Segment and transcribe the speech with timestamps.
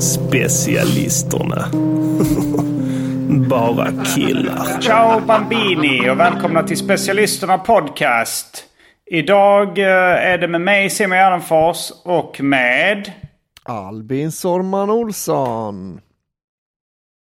[0.00, 1.64] Specialisterna.
[3.48, 4.80] Bara killar.
[4.80, 8.64] Ciao Bambini och välkomna till Specialisterna Podcast.
[9.06, 9.86] Idag eh,
[10.32, 13.12] är det med mig Simon Gärdenfors och med
[13.62, 16.00] Albin Sorman Olsson.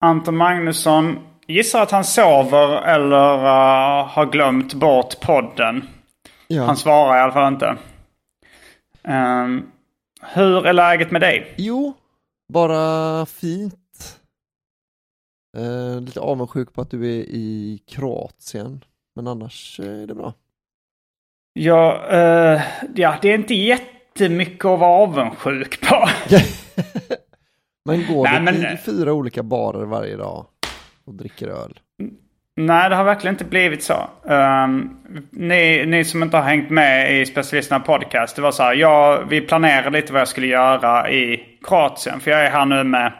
[0.02, 1.20] Anton Magnusson.
[1.48, 5.88] Gissar att han sover eller uh, har glömt bort podden.
[6.48, 6.64] Ja.
[6.64, 7.76] Han svarar i alla fall inte.
[9.04, 9.72] Um,
[10.22, 11.54] hur är läget med dig?
[11.58, 11.94] Jo,
[12.50, 14.20] bara fint.
[15.58, 18.84] Eh, lite avundsjuk på att du är i Kroatien.
[19.16, 20.34] Men annars är det bra.
[21.54, 22.62] Ja, eh,
[22.96, 26.10] ja, det är inte jättemycket att vara avundsjuk på.
[27.86, 30.46] Men går Nej, du men- till fyra olika barer varje dag
[31.06, 31.80] och dricker öl?
[32.62, 34.10] Nej, det har verkligen inte blivit så.
[34.24, 34.98] Um,
[35.32, 38.36] ni, ni som inte har hängt med i Specialisterna Podcast.
[38.36, 42.20] Det var så här, jag, vi planerade lite vad jag skulle göra i Kroatien.
[42.20, 43.14] För jag är här nu med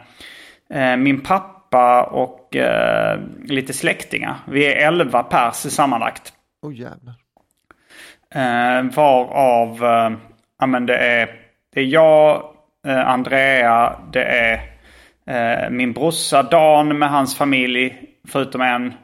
[0.70, 4.34] eh, min pappa och eh, lite släktingar.
[4.48, 6.32] Vi är elva pers sammanlagt.
[6.62, 7.14] Åh oh, jävlar.
[8.34, 10.18] Eh, varav, eh,
[10.60, 11.30] ja men det är,
[11.74, 12.42] det är jag,
[12.86, 14.60] eh, Andrea, det är
[15.26, 17.94] eh, min brorsa Dan med hans familj,
[18.28, 18.94] förutom en.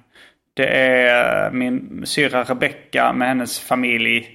[0.57, 4.29] Det är eh, min syrra Rebecca med hennes familj.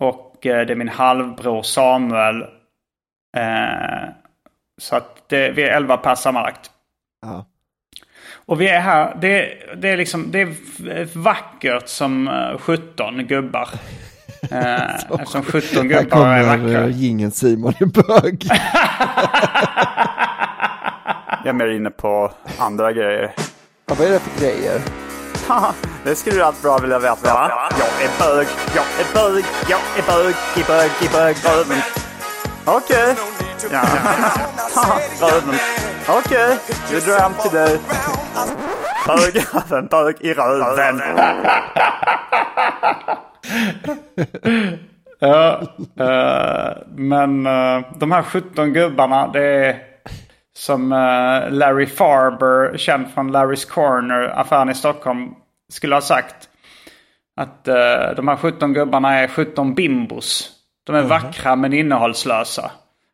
[0.00, 2.42] Och eh, det är min halvbror Samuel.
[3.36, 4.08] Eh,
[4.80, 6.70] så att det, vi är elva pers sammanlagt.
[7.22, 7.46] Ja.
[8.46, 13.68] Och vi är här, det, det är liksom, det är vackert som eh, 17 gubbar.
[14.50, 16.88] Eh, eftersom 17 Här gubbar är kommer vackra.
[16.88, 18.44] gingen Simon i bög.
[21.44, 23.32] Jag är mer inne på andra grejer.
[23.86, 24.80] ja, vad är det för grejer?
[26.04, 27.68] Det skulle du allt bra vilja veta va?
[27.78, 31.82] Jag är bög, jag är bög, jag är bög, i bög, i bög, röven.
[32.64, 33.14] Okej.
[33.72, 33.82] Ja.
[35.20, 35.54] röven.
[36.08, 36.58] Okej,
[36.92, 37.80] vi drar hem till dig.
[39.06, 41.02] Bög, röven, bög i röven.
[45.18, 45.60] Ja,
[46.00, 49.76] eh, men eh, de här 17 gubbarna, det är
[50.52, 55.34] som eh, Larry Farber, känd från Larry's Corner, affären i Stockholm,
[55.70, 56.48] skulle ha sagt.
[57.36, 60.50] Att eh, de här 17 gubbarna är 17 bimbos.
[60.84, 62.70] De är vackra men innehållslösa.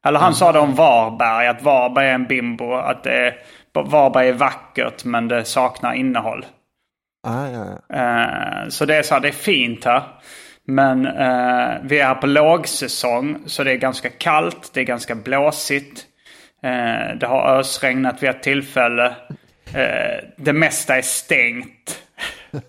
[0.07, 2.75] Eller han sa det om Varberg, att Varberg är en bimbo.
[2.75, 3.37] Att det är,
[3.75, 6.47] Varberg är vackert men det saknar innehåll.
[7.27, 7.97] Ah, ja, ja.
[7.97, 10.03] Eh, så det är så här, det är fint här.
[10.67, 16.05] Men eh, vi är på lågsäsong så det är ganska kallt, det är ganska blåsigt.
[16.63, 19.15] Eh, det har ösregnat vid ett tillfälle.
[20.37, 22.06] Det mesta är stängt.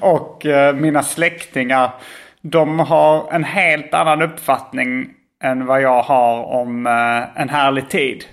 [0.00, 1.90] Och eh, mina släktingar,
[2.40, 8.24] de har en helt annan uppfattning än vad jag har om eh, en härlig tid.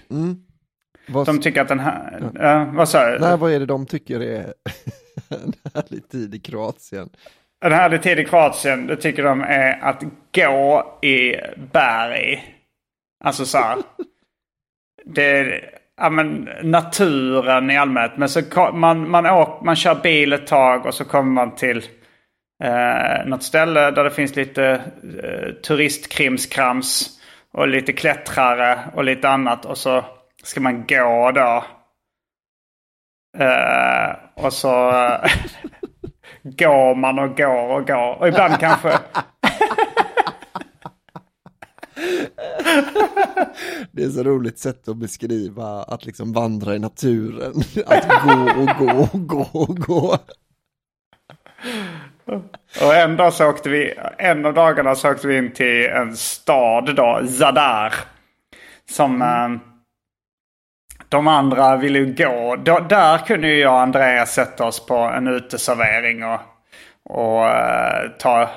[1.08, 2.32] Vad, De tycker att den här...
[2.40, 3.20] eh, vad sa du?
[3.20, 4.40] nej, vad är det de tycker är
[5.30, 7.10] en härlig tid i Kroatien?
[7.66, 10.04] En härlig tid i Kroatien, det tycker de är att
[10.36, 11.36] gå i
[11.72, 12.56] berg.
[13.24, 13.78] Alltså så här.
[15.06, 15.62] Det
[16.00, 18.18] ja, men, naturen i allmänhet.
[18.18, 18.42] Men så
[18.74, 21.86] man, man, åker, man kör bil ett tag och så kommer man till
[22.64, 24.82] eh, något ställe där det finns lite
[25.24, 27.16] eh, turistkrimskrams.
[27.54, 29.66] och lite klättrare och lite annat.
[29.66, 30.06] Och så
[30.44, 31.64] ska man gå då.
[33.38, 35.32] Eh, och så eh,
[36.58, 38.16] går man och går och går.
[38.20, 38.94] Och ibland kanske...
[43.92, 47.54] Det är så roligt sätt att beskriva att liksom vandra i naturen.
[47.86, 50.18] Att gå och gå och gå och gå.
[52.82, 56.18] Och en dag så åkte vi, en av dagarna så åkte vi in till en
[56.18, 57.94] stad då, Zadar.
[58.90, 59.50] Som eh,
[61.10, 62.56] de andra ville ju gå.
[62.56, 66.40] Då, där kunde ju jag och Andreas sätta oss på en uteservering och,
[67.04, 68.50] och eh, ta,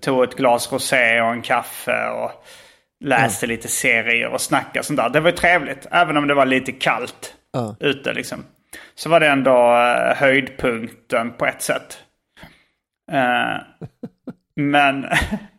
[0.00, 2.44] tog ett glas rosé och en kaffe och
[3.04, 5.08] läste lite serier och snackade sånt där.
[5.08, 7.76] Det var ju trevligt, även om det var lite kallt Ja.
[7.80, 8.44] ute liksom.
[8.94, 11.98] Så var det ändå eh, höjdpunkten på ett sätt.
[13.12, 13.56] Eh,
[14.56, 15.06] men,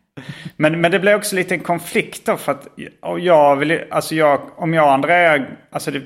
[0.56, 2.68] men, men det blev också lite en konflikt då för att
[3.00, 5.98] och jag vill, alltså jag, om jag och Andrea, alltså det,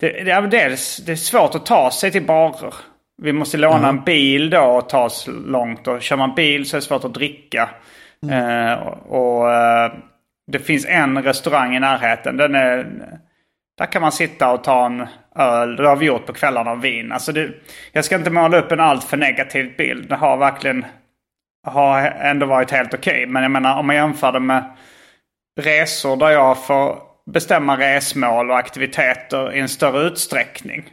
[0.00, 0.68] det, det, är- det, är,
[1.06, 2.74] det är svårt att ta sig till barer.
[3.22, 5.88] Vi måste låna en bil då och ta oss långt.
[5.88, 7.70] Och kör man bil så är det svårt att dricka.
[8.30, 9.50] Eh, och och
[10.46, 12.36] det finns en restaurang i närheten.
[12.36, 12.86] Den är,
[13.78, 15.06] där kan man sitta och ta en
[15.36, 15.76] öl.
[15.76, 17.12] Det har vi gjort på kvällarna av vin.
[17.12, 17.50] Alltså det,
[17.92, 20.08] jag ska inte måla upp en alltför negativ bild.
[20.08, 20.84] Det har verkligen
[21.66, 23.26] har ändå varit helt okej.
[23.26, 24.76] Men jag menar om man jämför det med
[25.60, 30.84] resor där jag får bestämma resmål och aktiviteter i en större utsträckning.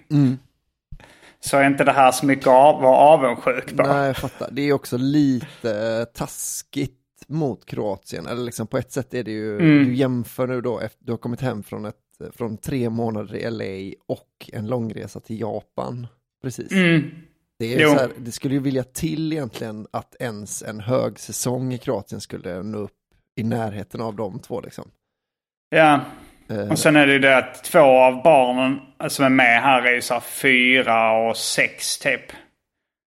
[1.40, 3.84] Så är inte det här så mycket av att vara avundsjuk på.
[3.84, 4.50] Nej, jag fattar.
[4.52, 7.01] Det är också lite taskigt
[7.32, 8.28] mot Kroatien.
[8.28, 11.18] Eller liksom på ett sätt är det ju, du jämför nu då, efter, du har
[11.18, 11.96] kommit hem från, ett,
[12.32, 16.08] från tre månader i LA och en långresa till Japan.
[16.44, 16.72] Precis.
[16.72, 17.12] Mm.
[17.60, 22.22] Det, här, det skulle ju vilja till egentligen att ens en hög säsong i Kroatien
[22.22, 22.92] skulle nå upp
[23.36, 24.88] i närheten av de två liksom.
[25.70, 26.00] Ja.
[26.50, 29.82] Eh, Och sen är det ju det att två av barnen som är med här
[29.82, 32.32] är ju så här fyra och sex typ.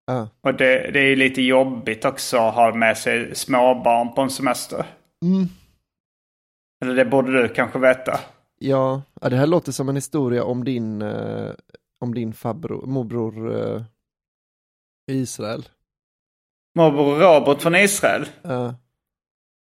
[0.07, 0.29] Ja.
[0.41, 4.31] Och det, det är ju lite jobbigt också att ha med sig småbarn på en
[4.31, 4.87] semester.
[5.25, 5.49] Mm.
[6.85, 8.21] Eller det borde du kanske veta.
[8.59, 11.51] Ja, ja, det här låter som en historia om din, eh,
[12.01, 13.83] om din farbror, morbror eh,
[15.11, 15.69] i Israel.
[16.79, 18.27] Morbror Robert från Israel.
[18.45, 18.73] Eh,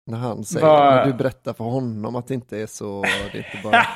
[0.06, 3.38] när han säger, Vad- när du berättar för honom att det inte är så, det
[3.38, 3.86] är inte bara,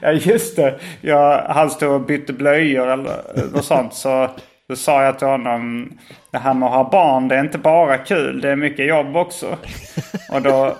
[0.02, 0.80] ja just det.
[1.00, 3.94] Jag, han stod och bytte blöjor eller något sånt.
[3.94, 4.30] Så
[4.70, 5.92] då sa jag till honom.
[6.30, 8.40] Det här med att ha barn det är inte bara kul.
[8.40, 9.58] Det är mycket jobb också.
[10.32, 10.76] Och då,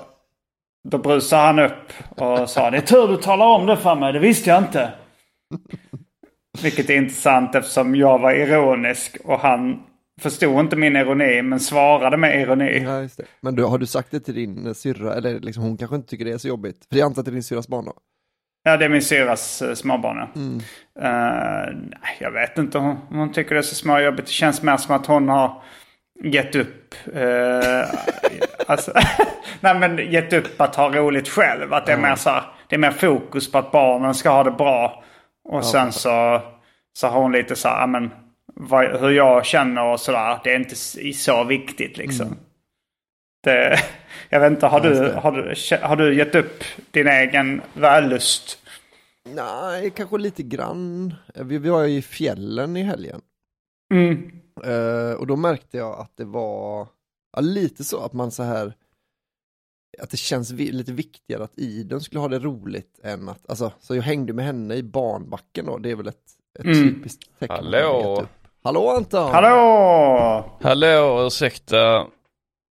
[0.89, 2.71] då brusade han upp och sa.
[2.71, 4.13] Det är tur du talar om det för mig.
[4.13, 4.93] Det visste jag inte.
[6.63, 9.83] Vilket är intressant eftersom jag var ironisk och han
[10.21, 12.83] förstod inte min ironi men svarade med ironi.
[12.85, 13.25] ja.
[13.41, 16.25] Men du, har du sagt det till din syrra, eller liksom hon kanske inte tycker
[16.25, 16.87] det är så jobbigt?
[16.91, 17.93] För antar att det är din syrras barn då?
[18.63, 20.19] Ja, det är min syrras uh, småbarn.
[20.19, 20.61] ja.
[21.03, 24.29] Eh, nej, jag vet inte om hon, tycker det är så småjobbigt.
[24.29, 25.63] Det känns mer som att hon har
[26.25, 26.95] gett upp.
[27.15, 27.89] eh,
[28.67, 28.93] alltså,
[29.61, 31.73] nej, men gett upp att ha roligt själv.
[31.73, 34.45] Att det är, mer så här, det är mer fokus på att barnen ska ha
[34.45, 35.05] det bra.
[35.49, 36.43] Och sen så,
[36.93, 38.11] så har hon lite så här, ja, men,
[38.55, 40.39] vad, hur jag känner och sådär.
[40.45, 40.77] Det är inte
[41.15, 42.37] så viktigt liksom.
[43.45, 43.79] Det,
[44.31, 45.55] jag vet inte, har Just du, har, du,
[45.87, 48.59] har du gett upp din egen vällust?
[49.25, 51.15] Nej, kanske lite grann.
[51.35, 53.21] Eh, Vi, vi var ju i fjällen i helgen.
[53.95, 54.31] Mm.
[54.65, 56.89] Eh, och då märkte jag att det var
[57.37, 58.75] ja, lite så att man så här
[60.03, 63.73] att det känns vi, lite viktigare att Iden skulle ha det roligt än att, alltså,
[63.81, 66.17] så jag hängde med henne i barnbacken då, det är väl ett,
[66.59, 66.95] ett Mm.
[66.95, 67.57] typiskt tecken.
[67.57, 68.27] Hallå.
[68.63, 69.31] Hallå Anton!
[69.31, 70.59] Hallå!
[70.63, 72.07] Hallå, ursäkta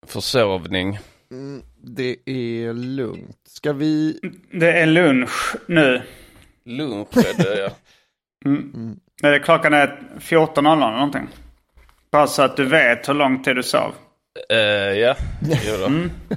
[0.08, 1.00] försovning.
[1.32, 3.38] Mm, det är lugnt.
[3.48, 4.20] Ska vi,
[4.52, 6.02] Det är lunch nu.
[6.66, 7.70] Lunch är det ja.
[9.30, 11.28] Eh, Klockan är 14.00 eller någonting.
[12.12, 13.92] Bara så att du vet hur lång tid du sov.
[14.50, 14.58] Eh,
[15.00, 15.90] ja, jo då.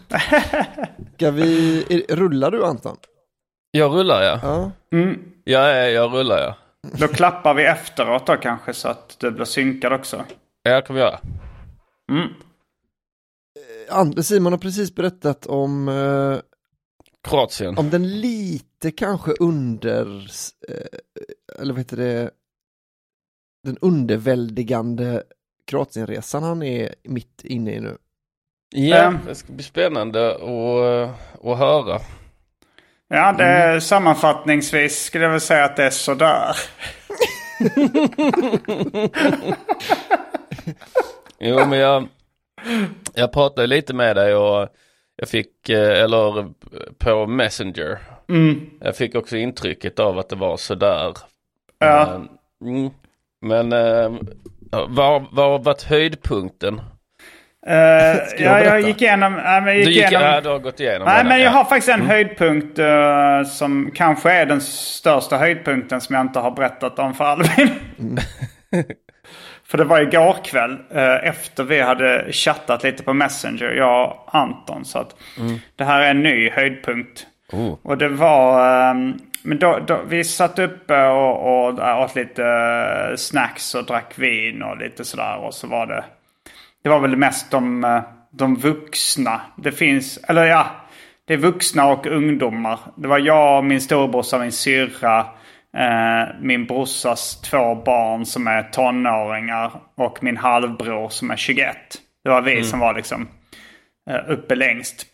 [1.16, 2.96] ska vi, är, rullar du Anton?
[3.70, 4.40] Jag rullar ja.
[4.42, 4.70] Ja.
[5.44, 6.56] Ja, ja, jag rullar ja.
[6.98, 10.24] Då klappar vi efteråt då kanske så att du blir synkad också.
[10.62, 11.18] Ja, det kan vi göra.
[12.12, 12.34] An-
[14.22, 16.38] Simon har precis berättat om eh,
[17.28, 17.78] Kroatien.
[17.78, 20.06] om den lite kanske under,
[20.68, 22.30] eh, eller vad heter det,
[23.64, 25.22] den underväldigande
[25.66, 27.96] Kroatienresan han är mitt inne i nu.
[28.74, 29.18] Ja, Ehm.
[29.26, 32.00] det ska bli spännande att, eh, att höra.
[33.08, 36.56] Ja, det är sammanfattningsvis skulle jag väl säga att det är sådär.
[41.38, 42.08] Jo, men jag,
[43.14, 44.68] jag pratade lite med dig och
[45.16, 46.48] Jag fick, eh, eller
[46.98, 47.98] på Messenger.
[48.28, 48.70] Mm.
[48.80, 51.14] Jag fick också intrycket av att det var sådär.
[51.78, 52.20] Ja.
[52.60, 52.90] Men, mm,
[53.40, 54.12] men eh,
[54.88, 56.80] vad har varit höjdpunkten?
[57.66, 59.32] Eh, jag ja, jag gick igenom...
[59.32, 61.46] Nej, men jag gick Du, gick, igenom ja, du har gått igenom nej, men jag
[61.46, 61.50] ja.
[61.50, 66.50] har faktiskt en höjdpunkt eh, som kanske är den största höjdpunkten som jag inte har
[66.50, 67.70] berättat om för Albin.
[69.72, 74.34] för det var igår kväll eh, efter vi hade chattat lite på Messenger, jag och
[74.34, 74.84] Anton.
[74.84, 75.16] Så att
[75.76, 77.26] det här är en ny höjdpunkt.
[77.52, 77.74] Oh.
[77.82, 78.90] Och det var...
[78.90, 84.12] ehm, men då, då, vi satt uppe och, och åt lite eh, snacks och drack
[84.18, 85.36] vin och lite sådär.
[85.36, 86.04] Och så var det...
[86.82, 88.00] Det var väl mest de, eh,
[88.30, 89.40] de vuxna.
[89.56, 90.18] Det finns...
[90.28, 90.66] Eller ja.
[91.26, 92.78] Det är vuxna och ungdomar.
[92.96, 95.26] Det var jag, min storebrorsa, min syrra.
[95.76, 99.72] Eh, min brorsas två barn som är tonåringar.
[99.96, 101.76] Och min halvbror som är 21.
[102.24, 103.28] Det var vi som var liksom
[104.10, 105.06] eh, uppe längst.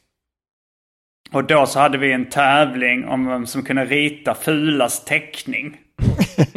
[1.33, 5.77] Och då så hade vi en tävling om vem som kunde rita fulast teckning.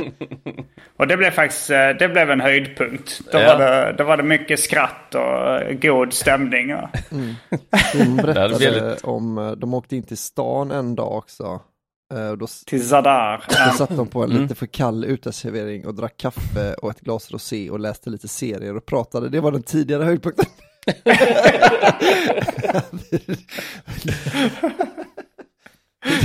[0.97, 3.21] och det blev faktiskt eh, det blev en höjdpunkt.
[3.31, 3.57] Då, Ja.
[3.57, 6.75] var, det, då var det mycket skratt och god stämning.
[6.75, 6.89] Och,
[7.97, 11.61] Hon berättade väldigt- om, de åkte in till stan en dag också.
[12.11, 13.43] Eh, och Då, till Zadar.
[13.47, 17.31] då satt de på en lite för kall uteservering och drack kaffe och ett glas
[17.31, 19.29] rosé och läste lite serier och pratade.
[19.29, 20.45] Det var den tidigare höjdpunkten.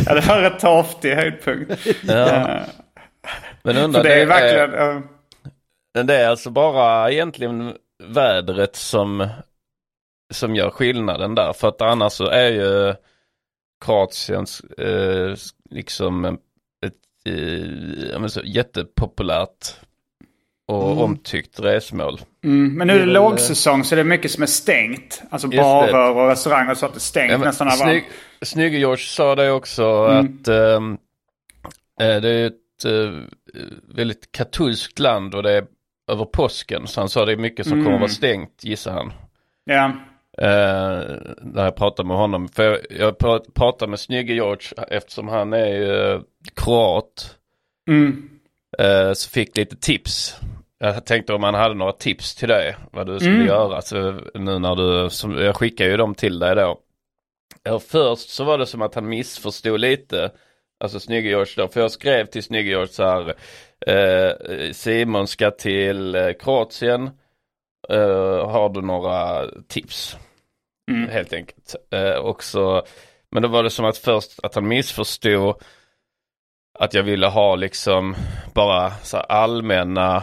[0.07, 1.87] ja, det var en rätt torftig höjdpunkt.
[2.03, 2.15] Ja.
[2.59, 2.63] Eh,
[3.63, 4.75] Men undrar, det är verkligen...
[4.75, 5.03] är,
[5.95, 7.75] men det är alltså bara egentligen
[8.05, 9.29] vädret som,
[10.35, 11.53] som gör skillnaden där.
[11.53, 12.95] För att annars så är ju
[13.85, 15.35] Kroatiens eh,
[15.71, 16.93] liksom ett
[17.25, 17.35] eh,
[18.13, 19.67] ja, men så, jättepopulärt
[20.69, 20.99] och Mm.
[20.99, 22.21] omtyckt resmål.
[22.45, 25.23] Mm, men nu är det väl, lågsäsong så det är mycket som är stängt.
[25.31, 28.05] Alltså barer och restauranger och sånt är stängt Ja, nästan snygg,
[28.43, 30.19] Snygge George sa det också Mm.
[30.43, 30.93] att ehm,
[32.01, 33.21] eh, det är ett eh,
[33.95, 35.67] väldigt katolskt land och det är
[36.11, 36.87] över påsken.
[36.87, 37.85] Så han sa det är mycket som Mm.
[37.85, 39.13] kommer vara stängt gissar han.
[39.65, 39.93] Ja.
[40.39, 41.01] Eh,
[41.43, 42.49] när jag pratade med honom.
[42.49, 46.21] För jag, jag pra- pratade med Snygge George eftersom han är ju
[46.55, 47.37] kroat.
[47.91, 48.31] Mm.
[48.79, 50.37] Eh, så fick lite tips.
[50.79, 52.77] Jag tänkte om han hade några tips till dig.
[52.93, 53.47] Vad du skulle Mm.
[53.47, 53.83] göra.
[53.83, 56.79] Så nu när du, som, jag skickar ju dem till dig då.
[57.63, 60.31] Ja, först så var det som att han missförstod lite.
[60.81, 61.69] Alltså Snygge George då.
[61.69, 63.35] För jag skrev till Snygge George så här.
[64.73, 67.11] Simon ska till Kroatien.
[67.89, 70.17] Har du några tips?
[70.91, 71.09] Mm.
[71.09, 71.75] Helt enkelt.
[71.91, 72.87] Eh, och så,
[73.31, 75.55] men då var det som att först att han missförstod
[76.79, 78.17] att jag ville ha liksom
[78.55, 80.23] bara så allmänna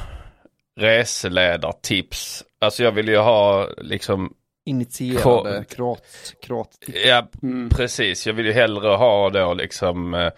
[0.80, 2.44] reseledartips.
[2.62, 4.34] Alltså jag ville ju ha liksom,
[4.66, 6.78] Initierade kroat, kroat.
[7.06, 7.70] ja Mm.
[7.70, 10.32] precis, jag vill ju hellre ha då liksom eh,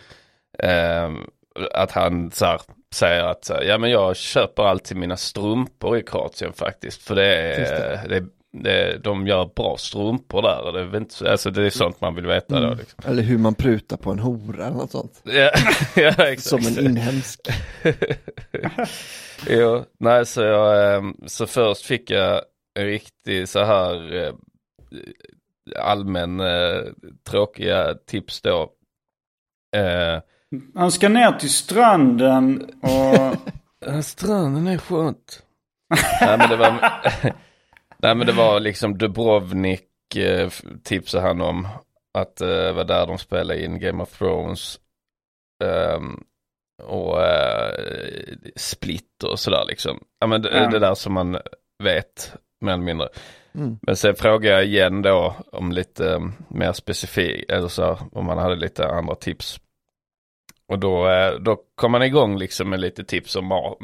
[0.71, 1.11] eh,
[1.73, 2.61] att han så här,
[2.93, 7.01] säger att ja men jag köper alltid mina strumpor i Kroatien faktiskt.
[7.03, 7.59] För det är,
[8.07, 8.19] det.
[8.19, 8.25] Det,
[9.03, 10.61] de gör bra strumpor där.
[10.61, 12.73] och Det är, inte, så- alltså det är sånt man vill veta då.
[12.73, 13.03] Liksom.
[13.05, 15.21] Eller hur man prutar på en hora eller något sånt.
[15.23, 15.51] Ja,
[15.95, 16.41] ja exakt.
[16.41, 17.39] Som en inhemsk.
[19.49, 22.41] jo, nej så jag, ehm, så först fick jag
[22.79, 24.33] en riktig så här eh,
[25.79, 26.81] allmän eh,
[27.29, 28.71] tråkiga tips då.
[29.77, 30.21] Eh,
[30.75, 33.35] Han ska ner till stranden och...
[34.03, 35.41] stranden är skönt.
[36.21, 36.93] nej men det var,
[38.05, 40.49] nej men det var liksom Dubrovnik eh,
[40.83, 41.67] tipsade han om.
[42.17, 44.79] Att eh, det var där de spelade in Game of Thrones.
[45.63, 46.23] Ehm,
[46.83, 47.73] och eh,
[48.55, 50.03] Split och sådär liksom.
[50.19, 50.69] Ja men det, Ja.
[50.69, 51.37] det där som man
[51.83, 53.09] vet mer eller mindre.
[53.55, 53.77] Mm.
[53.81, 58.25] Men sen frågade jag igen då om lite eh, mer specifikt, eller så här, om
[58.25, 59.59] man hade lite andra tips.
[60.67, 63.77] Och då, eh, då kom man igång liksom med lite tips om mat,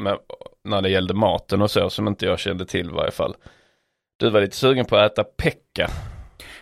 [0.63, 3.35] när det gällde maten och så, som inte jag kände till i varje fall.
[4.21, 5.87] Du var lite sugen på att äta pekka.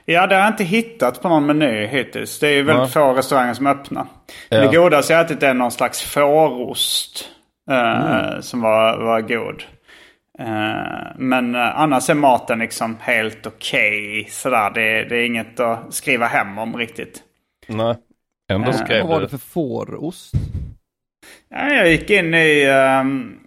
[0.06, 2.40] Ja, det har jag inte hittat på någon meny hittills.
[2.40, 2.90] Det är ju väldigt Nej.
[2.92, 4.08] få restauranger som är öppna.
[4.50, 4.60] Ja.
[4.60, 7.30] Det godaste jag ätit är någon slags fårost.
[7.72, 9.64] eh, Som var, var god.
[10.40, 14.28] Eh, men eh, annars är maten liksom helt okej.
[14.30, 14.72] sådär.
[14.74, 17.24] Det, det är inget att skriva hem om riktigt.
[17.68, 17.96] Nej,
[18.52, 20.34] ändå Eh, skrev Vad var det för fårost?
[21.50, 23.40] Ja, jag gick in i, ehm,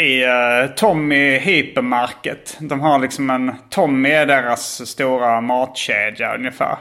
[0.00, 2.58] i eh, Tommy Hypermarket.
[2.60, 3.54] De har liksom en...
[3.70, 6.76] Tommy är deras stora matkedja ungefär.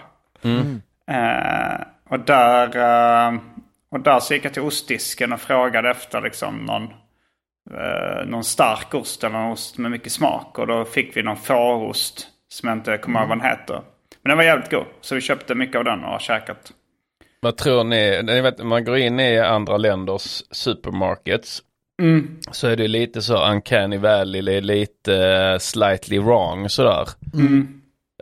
[1.12, 2.78] Eh, och där...
[2.78, 3.40] eh,
[3.92, 6.84] och där så gick jag till ostdisken och frågade efter liksom någon,
[7.80, 10.60] eh, någon stark ost eller någon ost med mycket smak.
[10.60, 13.82] Och då fick vi någon fårost som jag inte kommer ihåg vad den heter.
[14.22, 14.86] Men den var jävligt god.
[15.02, 16.72] Så vi köpte mycket av den och har käkat.
[17.42, 18.22] Vad tror ni?
[18.24, 21.64] ni vet, man går in i andra länders supermarkets.
[22.52, 27.08] Så är det lite så uncanny valley, det är lite eh, slightly wrong sådär.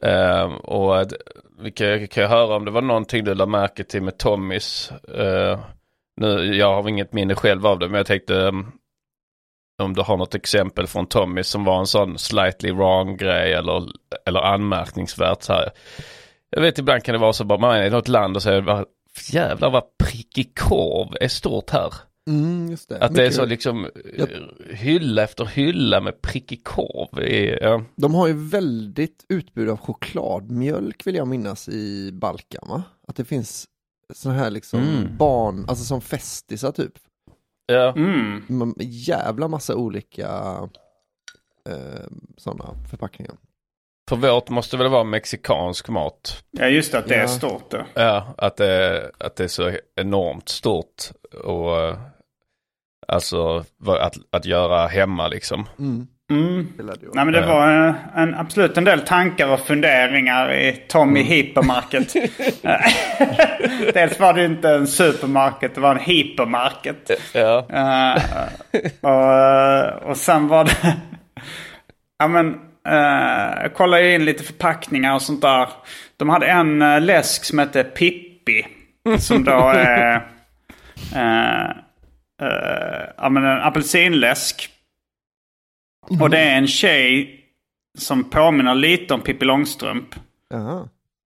[0.01, 1.13] Eh, och att-
[1.59, 4.91] vi kan, kan ju höra om det var någonting du lade märke till med Tommys.
[5.15, 5.59] Eh,
[6.21, 8.71] nu, jag har inget minne själv av det men jag tänkte um,
[9.83, 13.83] om du har något exempel från Tommys som var en sån slightly wrong grej eller,
[14.25, 15.69] eller anmärkningsvärt så här.
[16.49, 18.85] Jag vet ibland kan det vara så bara man är i något land och säger
[19.31, 21.93] jävlar vad prickig korv är stort här.
[22.27, 22.99] Mm, just det.
[22.99, 24.37] Att det är Mycket- så liksom Jag- eh,
[24.75, 27.23] hylla efter hylla med prickig korv.
[27.61, 27.83] Ja.
[27.95, 32.83] De har ju väldigt utbud av chokladmjölk vill jag minnas i Balkan va?
[33.07, 33.65] Att det finns
[34.13, 35.17] sådana här liksom Mm.
[35.17, 36.93] barn, alltså som festisar typ.
[37.65, 37.93] Ja.
[37.95, 38.43] Mm.
[38.49, 40.27] M- Jävla massa olika
[41.69, 42.05] eh,
[42.37, 43.35] sådana förpackningar.
[44.09, 46.43] För vårt måste väl vara mexikansk mat.
[46.51, 47.27] Ja just det, att det är Ja.
[47.27, 47.71] stort.
[47.71, 47.85] Det.
[47.93, 51.03] Ja, att det, att det är så enormt stort.
[51.43, 51.97] Och eh,
[53.07, 53.63] alltså
[54.01, 55.65] att, att göra hemma liksom.
[55.79, 56.07] Mm.
[56.31, 56.67] Mm.
[57.13, 62.13] Nej men det var eh, en, absolut en del tankar och funderingar i Tommy Hypermarket.
[63.93, 67.11] Dels var det inte en supermarket, det var en hypermarket.
[67.33, 67.65] Ja.
[67.69, 68.21] Eh,
[69.01, 70.71] och, och sen var det...
[72.19, 72.47] ja men,
[72.87, 75.69] uh, jag kollade ju in lite förpackningar och sånt där.
[76.17, 78.67] De hade en uh, läsk som hette Pippi.
[79.19, 80.15] Som då är...
[81.15, 81.69] eh, eh,
[83.17, 84.69] ja men en apelsinläsk.
[86.21, 87.39] Och det är en tjej
[87.97, 90.15] som påminner lite om Pippi Långstrump.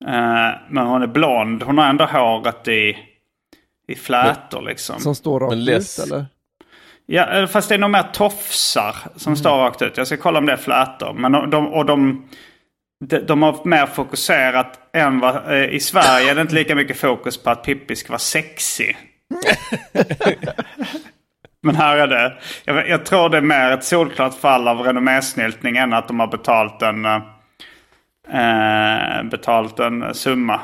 [0.08, 1.64] Eh, men hon är blond.
[1.64, 2.98] Hon har ändå håret i,
[3.88, 5.00] i flätor liksom.
[5.00, 6.26] Som står rakt ut eller?
[7.06, 9.98] Ja, eh, fast det är nog mer tofsar som står rakt ut.
[9.98, 11.14] Jag ska kolla om det är flätor.
[11.14, 12.30] Men de, de, och de,
[13.06, 15.52] de, de har mer fokuserat än vad...
[15.54, 18.98] eh, I Sverige är det inte lika mycket fokus på att Pippi ska vara sexig.
[21.64, 22.34] Men här är det.
[22.66, 26.28] Jag, jag tror det är mer ett solklart fall av renommésnyltning än att de har
[26.28, 27.20] betalt en, eh,
[28.34, 30.60] eh, betalt en summa.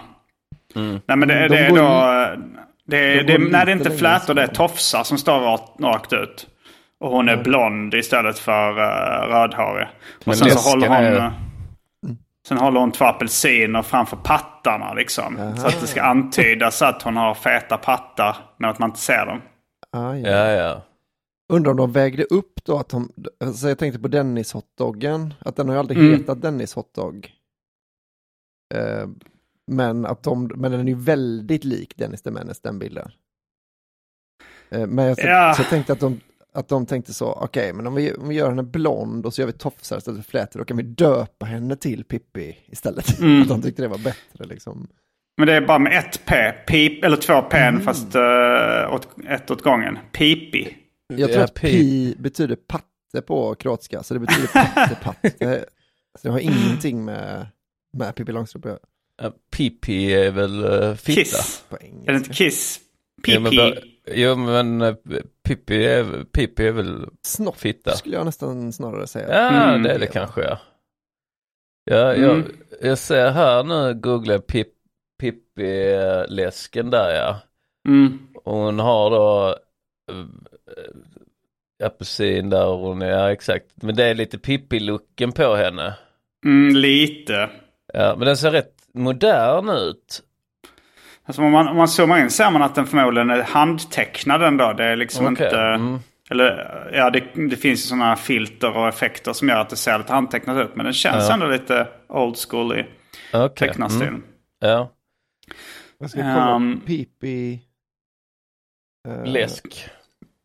[0.76, 2.42] Nej men det, Mm, det de är då...
[2.90, 6.14] Det, de det, nej, det är inte flätor, det är tofsar som står rakt, rakt
[6.14, 6.48] ut.
[7.00, 9.88] Och hon är blond istället för uh, rödhårig.
[10.24, 10.98] Men Och sen så håller hon...
[10.98, 11.32] är- eh,
[12.48, 15.38] Sen håller hon två apelsiner framför pattarna liksom.
[15.58, 18.36] Så att det ska antydas att hon har feta pattar.
[18.58, 19.42] Men att man inte ser dem.
[19.98, 20.30] Ah, ja.
[20.30, 20.82] Ja, ja.
[21.54, 25.56] Undrar om de vägde upp då att de, alltså jag tänkte på Dennis hotdoggen, att
[25.56, 26.12] den har ju aldrig Mm.
[26.20, 27.34] hetat Dennis hotdog.
[28.76, 29.08] Eh,
[29.72, 33.12] men att de, men den är ju väldigt lik Dennis the Menace, den bilden.
[34.70, 35.54] Eh, men jag, Ja.
[35.56, 36.20] så jag tänkte att de,
[36.54, 39.42] att de tänkte så, okej, men om vi, om vi gör henne blond och så
[39.42, 43.20] gör vi tofsar istället för flätor, då kan vi döpa henne till Pippi istället.
[43.22, 43.42] Mm.
[43.42, 44.88] att de tyckte det var bättre liksom.
[45.38, 46.52] Men det är bara med ett P.
[46.68, 47.82] Pip, eller två P Mm.
[47.82, 49.98] fast uh, åt, ett åt gången.
[50.12, 50.78] Pipi.
[51.14, 55.66] Jag tror att pi betyder patte på kroatiska, så det betyder pattepatte.
[56.20, 57.48] så det har ingenting med,
[57.94, 58.80] med Pippi Långstrump att göra
[59.22, 61.22] Ja, Pippi är väl uh, fitta.
[61.22, 61.64] Kiss.
[61.70, 62.80] på Är det inte Kiss?
[63.28, 64.02] Jo men, Pipi.
[64.08, 64.96] jo, men eh,
[65.44, 67.92] Pippi är, Pippi är väl Snopp fitta.
[67.96, 69.28] skulle jag nästan snarare säga.
[69.30, 69.84] Ja, Mm.
[69.84, 70.60] det är det kanske ja.
[71.84, 72.56] Ja, jag, Mm.
[72.82, 74.68] jag ser här nu, googlar Pip,
[75.22, 77.40] Pippi-läsken där ja.
[77.88, 78.20] Mm.
[78.36, 79.50] Och hon har då
[80.12, 80.26] äh,
[81.84, 83.66] apelsin där och hon är, ja exakt.
[83.76, 85.94] Men det är lite Pippi-looken på henne.
[86.46, 87.50] Mm, lite.
[87.94, 90.24] Ja, men den ser rätt modern ut.
[91.26, 94.74] Alltså om, man, om man zoomar in ser man att den förmodligen är handtecknad ändå.
[94.74, 95.60] Det är liksom Okej, inte...
[95.60, 96.00] mm.
[96.30, 99.98] Eller ja, det, det finns ju sådana filter och effekter som gör att det ser
[99.98, 100.76] lite handtecknat ut.
[100.76, 101.34] Men den känns Ja.
[101.34, 102.86] ändå lite old school i
[103.34, 104.08] Okej, tecknarstilen.
[104.08, 104.24] mm.
[104.60, 104.92] Ja,
[106.00, 107.60] Jag ska kolla Um, Pippi...
[109.08, 109.90] eh, läsk.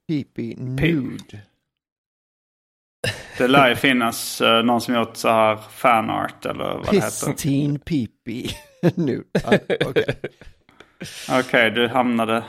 [0.09, 1.39] Pippi Nude.
[3.39, 7.27] Det lär ju finnas eh, någon som gjort så här fanart eller vad det heter.
[7.27, 8.51] Pristine Pippi
[8.95, 9.25] Nude.
[9.45, 10.05] Ah, Okej,
[11.41, 12.45] Okej, du hamnade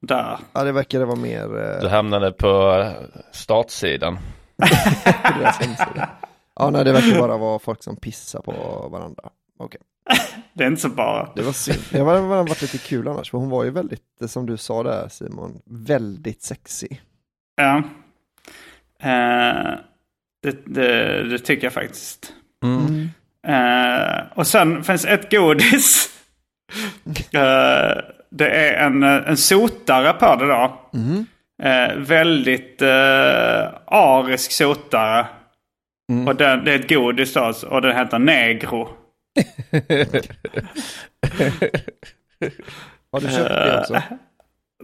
[0.00, 0.38] där.
[0.52, 2.84] ja, det verkar vara mer eh, Du hamnade på
[3.32, 4.18] startsidan.
[4.56, 6.08] på.
[6.56, 9.30] Ja, nej, det verkar bara vara folk som pissar på varandra.
[9.58, 9.80] Okej,
[10.52, 11.32] Det är inte så bara.
[11.36, 11.78] det var synd.
[11.90, 14.82] Det var varit lite kul annars, för hon var ju väldigt, eh, som du sa
[14.82, 16.88] där Simon, väldigt sexy.
[17.56, 17.82] Ja.
[19.02, 19.72] Eh,
[20.42, 22.32] det, det, det tycker jag faktiskt.
[22.64, 23.08] Mm.
[23.46, 26.14] Eh, och sen finns ett godis.
[27.32, 27.98] Eh,
[28.30, 30.80] det är en, en sotare på det då.
[31.62, 35.26] Eh, väldigt eh, arisk sotare.
[36.26, 38.88] Och den, det är ett godis då och den heter Negro.
[43.12, 44.02] Har du köpt det också?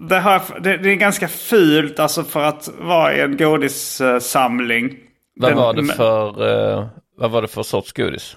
[0.09, 4.97] Det, har, det, det är ganska fult alltså för att vara i en godissamling.
[5.37, 6.29] Vad Den- var det för,
[6.79, 6.87] eh,
[7.17, 8.37] vad var det för sorts godis?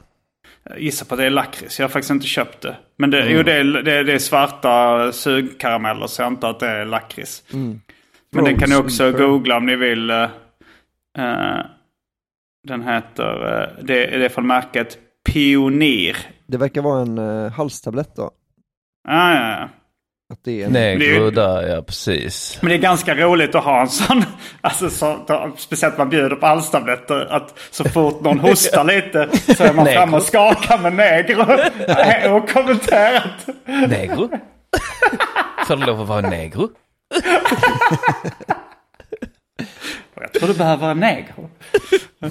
[0.70, 1.80] Jag gissar på att det är lakrits.
[1.80, 2.76] Jag har faktiskt inte köpt det.
[2.98, 6.68] Men det, jo, det, är, det, det är svarta sugkarameller så jag antar att det
[6.68, 7.44] är lakrits.
[8.32, 10.10] Men den kan ni också googla om ni vill.
[10.10, 10.24] eh,
[11.18, 11.60] eh,
[12.68, 14.98] den heter, eh, det, det är från märket
[15.28, 16.18] Pionir.
[16.48, 18.32] Det verkar vara en uh, halstablett då.
[19.08, 19.70] Ah, ja, ja.
[20.34, 20.72] Att det är en...
[20.72, 22.58] Negro Det- där, ja precis.
[22.62, 24.24] Men det är ganska roligt att ha en sån,
[24.62, 29.30] alltså så, då, speciellt när man bjuder på halstabletter, att så fort någon hostar lite
[29.56, 30.00] så är man Negro.
[30.00, 31.42] fram och skakar med negro.
[32.36, 33.48] och kommenterat.
[33.90, 34.30] Negro?
[35.68, 36.70] Får det lov att vara negro?
[40.22, 41.50] Jag tror du behöver vara negro.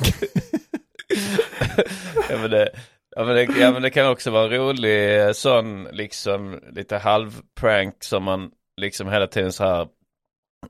[2.29, 2.69] Ja men, det,
[3.16, 6.97] ja, men det, ja men det kan också vara en rolig eh, sån liksom lite
[6.99, 9.88] halvprank som man liksom hela tiden så här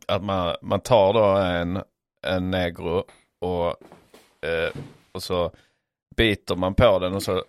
[0.06, 1.82] att man, man tar då en,
[2.26, 3.04] en negro
[3.40, 3.66] och,
[4.48, 4.70] eh,
[5.12, 5.52] och så
[6.16, 7.44] biter man på den och så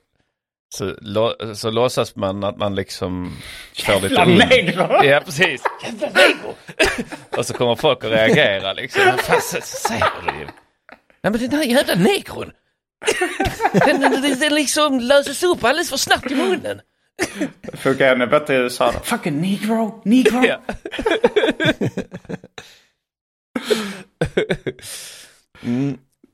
[0.76, 3.38] så, lå, så låtsas man att man liksom
[3.86, 5.04] får lite negro!
[5.04, 5.64] Ja precis.
[5.84, 6.56] Jävla negro!
[7.38, 9.02] och så kommer folk att reagera liksom.
[9.06, 10.32] Vad fan så- säger du?
[11.22, 12.52] Nej men den här jävla negron.
[13.86, 16.82] Den, den, den, liksom löses upp alldeles för snabbt i munnen.
[17.62, 18.92] Det funkar ännu bättre i USA.
[18.92, 19.00] då.
[19.00, 20.44] Fucking negro, negro.
[20.46, 20.62] Ja.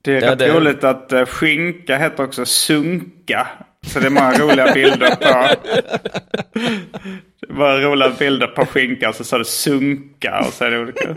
[0.03, 3.47] Det är Ja, rätt det- roligt att uh, skinka heter också sunka.
[3.87, 5.55] Så det är många roliga bilder på...
[7.39, 10.79] Det är bara roliga bilder på skinka så står det sunka och så är det
[10.79, 11.15] olika.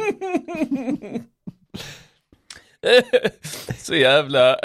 [3.78, 4.56] Så jävla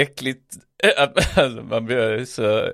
[0.00, 0.54] äckligt.
[1.36, 2.70] Alltså, man blir så,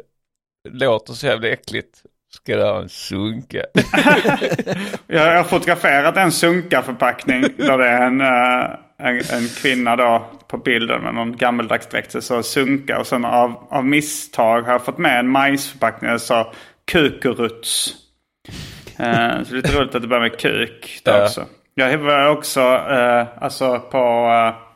[0.68, 2.02] låter så jävla äckligt.
[2.34, 3.62] Ska det ha en sunka?
[5.06, 10.58] Jag har fotograferat en sunka-förpackning där det är en, eh, en, en kvinna då på
[10.58, 12.22] bilden med någon gammeldags dräkt.
[12.24, 16.52] Så sunka och sen av, av misstag har jag fått med en majsförpackning där står
[16.92, 17.94] kukuruts.
[18.98, 21.24] Eh, så det är lite roligt att det börjar med kuk där Ja.
[21.24, 21.46] också.
[21.74, 23.98] Jag var också eh, alltså på...
[24.58, 24.67] Eh,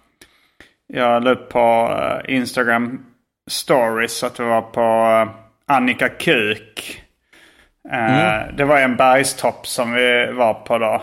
[0.92, 3.06] jag la upp på eh, Instagram
[3.50, 5.28] stories att det var på eh,
[5.76, 7.02] Annika Kuk.
[7.92, 11.02] Eh, Det var en bergstopp som vi var på då.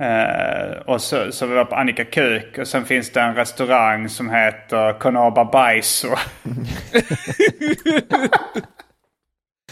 [0.00, 4.08] Eh, och så, så vi var på Annika Kuk och sen finns det en restaurang
[4.08, 6.08] som heter Konaba Baiso.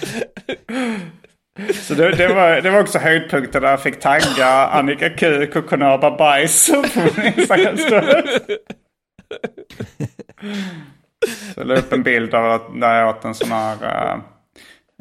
[1.75, 5.67] så det, det, var, det var också höjdpunkten där jag fick tagga Annika Kuk och
[5.67, 7.77] Konaba Baiso på min Instagram.
[11.55, 14.19] Så jag la upp en bild av att när jag åt en sån här eh,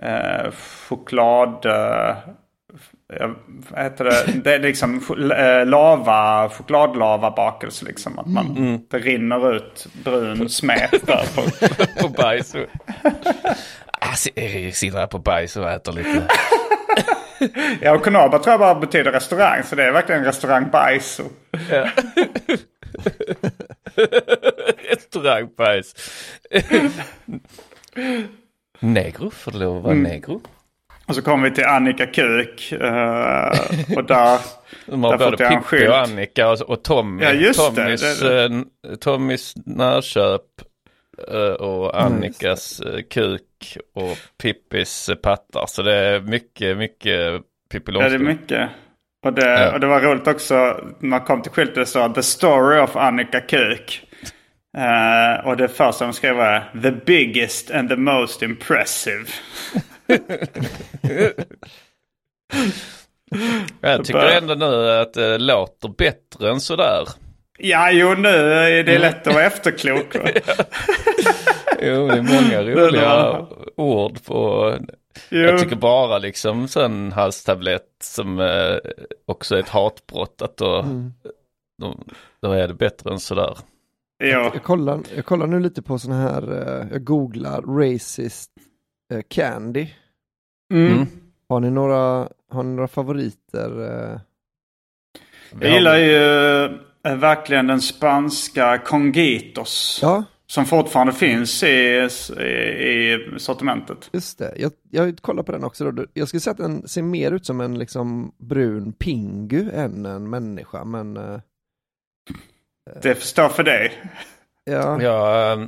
[0.01, 0.51] eh,
[0.87, 1.65] choklad...
[1.65, 2.15] Eh,
[3.69, 4.41] vad heter det?
[4.43, 5.01] Det är liksom
[5.37, 8.19] eh, lava, chokladlavabakelse liksom.
[8.19, 11.25] Att man, Det rinner ut brun smet där.
[11.35, 11.41] På.
[12.01, 12.55] på bajs.
[14.09, 16.23] Och- si- Jag sitter här på bajs och äter lite.
[17.81, 19.63] Ja, och Konaba tror jag bara betyder restaurang.
[19.63, 21.23] Så det är verkligen restaurang Baiso.
[24.89, 25.95] Restaurangbajs.
[28.79, 30.41] negro, får det lov att vara negro?
[31.05, 32.71] Och så kommer vi till Annika Kuk.
[32.71, 33.51] eh,
[33.97, 34.39] och där...
[34.85, 37.23] De har både Pippi och Annika och, och Tommy.
[37.23, 37.81] Ja, just det.
[37.83, 38.43] Tommys, Det-
[38.89, 40.41] eh, Tommys närköp
[41.27, 43.41] eh, och Annikas eh, kuk
[43.95, 45.65] och Pippis pattar.
[45.67, 48.41] Så det är mycket, mycket Pippi Ja, det är Långstrump.
[48.41, 48.69] mycket.
[49.25, 49.71] Och det, Ja.
[49.73, 50.53] och det var roligt också
[50.99, 54.07] när man kom till skylten så The Story of Annika Kuk.
[54.77, 59.25] Eh, och det första de skrev var The biggest and the most impressive.
[63.81, 67.07] Jag tycker ändå nu att det låter bättre än sådär.
[67.59, 70.15] Ja, jo nu är det lätt att vara efterklok.
[71.81, 74.73] Jo, det är många roliga ord på...
[75.29, 75.39] Jo.
[75.39, 78.75] Jag tycker bara liksom sån halstablett som eh,
[79.25, 80.41] också är ett hatbrott.
[80.41, 80.85] Att då,
[81.81, 81.97] då,
[82.41, 83.57] då är det bättre än sådär.
[84.23, 84.29] Jo.
[84.53, 88.51] Jag kollar, jag kollar nu lite på sådana här, eh, jag googlar racist
[89.13, 89.87] eh, candy.
[90.73, 91.07] Mm.
[91.49, 93.81] Har ni några, har ni några favoriter?
[93.81, 94.19] eh?
[95.61, 96.15] Jag gillar ju
[97.03, 99.99] eh, verkligen den spanska Congitos.
[100.01, 104.09] Ja, Som fortfarande finns i, i, i sortimentet.
[104.13, 104.53] just det.
[104.57, 105.91] Jag, jag kollar på den också.
[105.91, 106.05] Då.
[106.13, 110.29] Jag skulle säga att den ser mer ut som en liksom brun pingu än en
[110.29, 111.39] människa, men eh,
[113.01, 113.91] Det förstår för dig.
[114.63, 115.67] Ja, Jag, eh,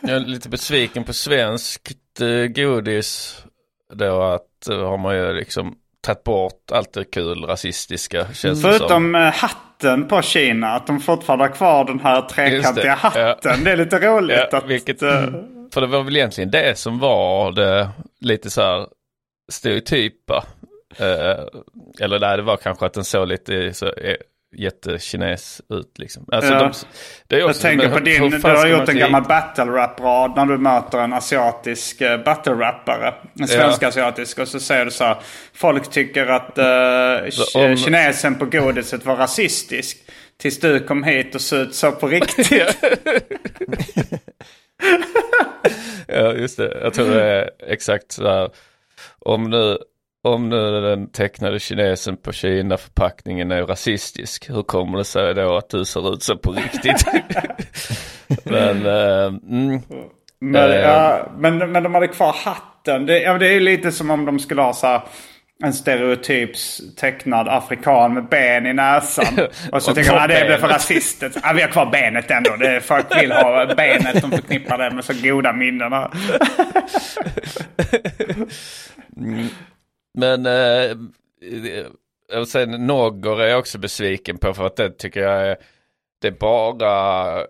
[0.00, 3.42] jag är lite besviken på svenskt eh, godis.
[3.94, 8.54] Då att eh, har man ju liksom tagit bort allt det kul rasistiska känns det
[8.54, 8.62] som.
[8.62, 10.68] Förutom eh, hatten på Kina.
[10.74, 12.94] Att de fortfarande har kvar den här trekantiga ja.
[12.94, 13.64] hatten.
[13.64, 14.38] Det är lite roligt.
[14.50, 15.24] Ja, att, vilket, eh,
[15.74, 17.88] För det var väl egentligen det som var det
[18.20, 18.86] lite så här
[19.52, 20.44] stereotypa.
[20.96, 21.44] Eh,
[22.00, 23.92] eller nej, det var kanske att den såg lite så
[24.52, 26.26] jättekines ut liksom.
[26.32, 26.58] Alltså, Ja.
[26.58, 26.72] de,
[27.26, 30.32] det är Jag också, tänker men på din, du har gjort en gammal battle rap-rad
[30.36, 33.14] när du möter en asiatisk uh, battle rappare.
[33.40, 34.38] En svensk asiatisk.
[34.38, 35.16] Och så säger du så här.
[35.54, 39.98] Folk tycker att uh, om- kinesen på godiset var rasistisk.
[40.40, 42.52] Tills du kom hit och såg ut så på riktigt.
[46.08, 46.78] Ja, just det.
[46.82, 48.50] Jag tror det är exakt så här.
[49.18, 49.78] Om nu,
[50.24, 55.70] om nu den tecknade kinesen på Kina-förpackningen är rasistisk, hur kommer det sig då att
[55.70, 57.04] du ser ut så på riktigt?
[58.44, 59.80] Men, eh, mm,
[60.40, 60.76] Men, Eh.
[60.76, 63.06] ja, men, men de hade kvar hatten.
[63.06, 65.00] Det, ja, det är lite som om de skulle ha så här,
[65.64, 69.24] en stereotyps tecknad afrikan med ben i näsan.
[69.72, 71.38] Och så Och tänker man att det blir för benet." rasistiskt.
[71.42, 72.56] Ja, vi har kvar benet ändå.
[72.56, 74.22] Det är, folk vill ha benet.
[74.22, 75.92] De förknippar det med så goda minnen.
[80.14, 80.96] men eh,
[82.40, 85.56] och sen Nogger är jag också besviken på för att det tycker jag är,
[86.18, 87.46] det är bara,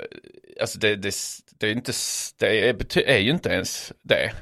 [0.60, 1.14] alltså det, det,
[1.58, 1.92] det är inte,
[2.38, 4.32] det är, är ju inte ens det.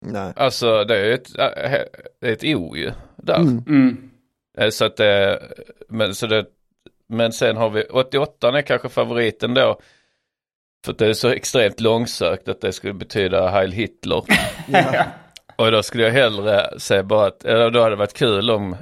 [0.00, 0.32] nej.
[0.36, 1.44] Alltså det är ju ett, äh,
[2.20, 3.36] det är ett O ju där.
[3.36, 4.10] Mm.
[4.58, 5.42] Eh, Så att det,
[5.88, 6.46] men, så det,
[7.06, 9.80] men sen har vi 88 är kanske favoriten då.
[10.84, 14.22] För att det är så extremt långsökt att det skulle betyda Heil Hitler.
[14.68, 15.04] Ja.
[15.58, 18.76] Och då skulle jag hellre säga bara att, eller då hade det varit kul om,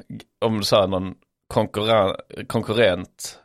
[0.44, 1.14] om så här någon
[1.54, 3.38] konkurrent, konkurrent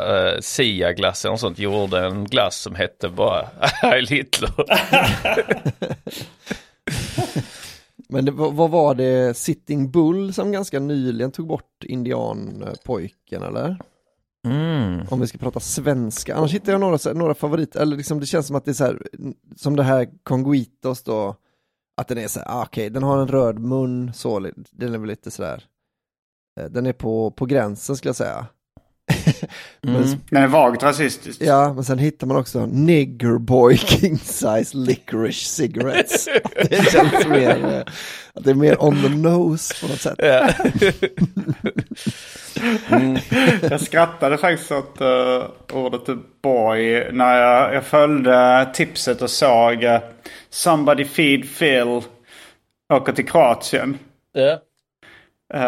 [0.00, 4.50] uh, Sia-glass eller något sånt gjorde en glass som hette bara Heil Hitler.
[8.08, 13.76] Men det, vad var det, Sitting Bull som ganska nyligen tog bort indianpojken eller?
[14.46, 15.06] Mm.
[15.10, 18.46] Om vi ska prata svenska, annars hittar jag några, några favoriter, eller liksom det känns
[18.46, 19.02] som att det är så här,
[19.56, 21.36] som det här Conguitos då,
[21.96, 24.98] att den är så här, ah, okej, den har en röd mun, så, den är
[24.98, 25.64] väl lite sådär,
[26.60, 28.46] eh, den är på, på gränsen skulle jag säga.
[29.80, 30.18] men, Mm.
[30.30, 31.40] Den är vagt rasistisk.
[31.42, 36.28] Ja, men sen hittar man också Nigger Boy King Size Licorice Cigarettes.
[36.70, 37.92] det känns mer, eh,
[38.34, 40.18] att det är mer on the nose på något sätt.
[40.18, 40.48] Ja.
[42.96, 43.18] mm.
[43.62, 46.06] Jag skrattade faktiskt åt uh, ordet
[46.42, 49.98] boy när jag, jag följde tipset och såg uh,
[50.50, 52.02] Somebody Feed Phil
[52.94, 53.98] åka till Kroatien.
[54.32, 54.58] Ja.
[55.54, 55.60] Uh,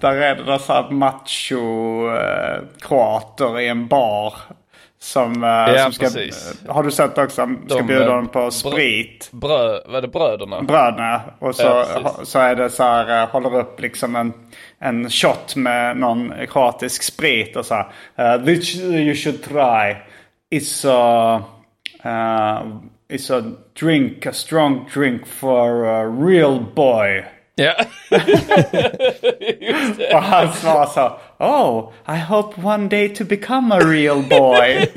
[0.00, 4.34] där är det så här macho uh, kroater i en bar.
[4.98, 6.62] Som, uh, som ska, precis.
[6.68, 7.48] har du sett också?
[7.66, 9.28] Ska De, bjuda eh, dem på sprit.
[9.32, 10.62] Bröd, var det bröderna?
[10.62, 11.20] bröderna.
[11.38, 14.32] Och så, Ja, så är det så här, eh, håller upp liksom en,
[14.78, 18.36] en shot med någon kroatisk sprit och så här.
[18.36, 19.96] Uh, which you should try.
[20.50, 21.42] It's a,
[22.04, 22.76] uh,
[23.12, 23.42] it's a
[23.74, 27.24] drink, a strong drink for a real boy.
[27.54, 27.74] Ja.
[30.12, 31.18] Och han svarar så.
[31.38, 34.86] Oh, I hope one day to become a real boy.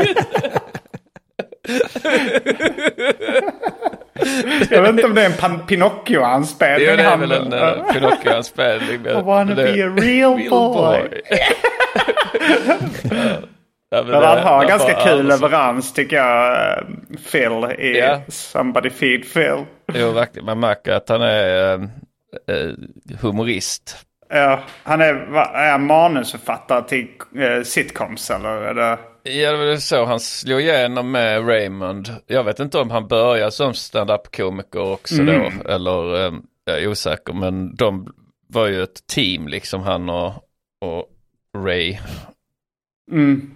[4.70, 6.98] Jag vet inte om det är en Pinocchio-anspelning.
[6.98, 9.08] Det är väl en uh, Pinocchio-anspelning.
[9.08, 11.22] I wanna be a real boy.
[13.96, 15.26] ja, men Men det- han har det ganska kul Andersson.
[15.50, 16.54] leverans tycker jag.
[16.78, 16.84] eh,
[17.32, 18.22] Phil i Ja.
[18.28, 19.66] Somebody Feed Phil.
[19.94, 20.46] Jo, verkligen.
[20.46, 22.72] Man märker att han är eh,
[23.22, 23.98] humorist.
[24.30, 28.50] Ja, han är, är han manusförfattare till eh, sitcoms eller?
[28.50, 28.98] Är det...
[29.32, 32.10] Ja, det var så han slog igenom med Raymond.
[32.28, 35.52] Jag vet inte om han började som stand-up-komiker också då.
[35.70, 36.34] Eller, eh,
[36.66, 37.34] jag är osäker.
[37.34, 38.14] Men de
[38.48, 40.28] var ju ett team liksom, han och,
[40.82, 41.06] och
[41.66, 41.98] Ray.
[43.12, 43.52] Mm.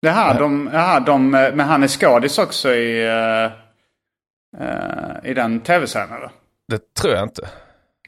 [0.00, 3.06] Jaha, de, jaha de, men han är skådis också i,
[4.60, 6.30] eh, i den tv-serien eller?
[6.68, 7.48] Det tror jag inte.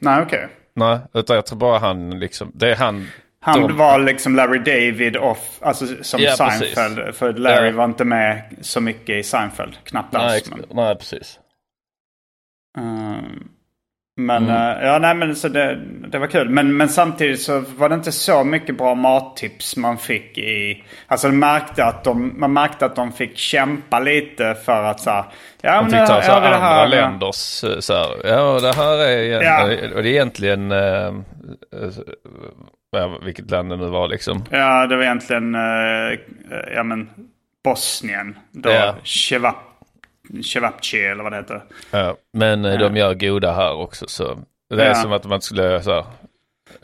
[0.01, 0.47] Nej, okej.
[0.75, 3.07] Nej, utan jag tror bara han liksom, det är han.
[3.41, 6.73] Han de- var liksom Larry David off, alltså som Ja, precis.
[6.75, 7.15] Seinfeld.
[7.15, 7.75] För Larry Ja.
[7.75, 9.77] var inte med så mycket i Seinfeld.
[9.83, 10.37] Knappt Nej, alls.
[10.37, 11.39] ex- Men, nej, precis.
[12.77, 13.47] Ehm,
[14.15, 14.55] men Mm.
[14.79, 16.49] eh, ja, nej men så det, det var kul.
[16.49, 20.83] Men, men samtidigt så var det inte så mycket bra mattips man fick i...
[21.07, 25.09] Alltså man märkte att de, man märkte att de fick kämpa lite för att så
[25.09, 25.23] här,
[25.61, 28.59] Ja De men fick här- så ja, det andra här, länders eh, så här, ja
[28.61, 29.63] det här är, Ja.
[29.95, 31.13] och det är egentligen, eh, eh,
[32.91, 34.43] ja, vilket land det nu var liksom.
[34.51, 36.19] Ja, det var egentligen eh,
[36.75, 37.09] ja, men
[37.63, 38.37] Bosnien.
[38.51, 38.95] Då Ja.
[39.03, 39.55] Chevap,
[40.43, 41.63] Chevapche eller vad det heter.
[41.91, 44.37] Ja, men eh, de gör goda här också så.
[44.69, 44.95] Det är Ja.
[44.95, 46.03] som att man skulle så här,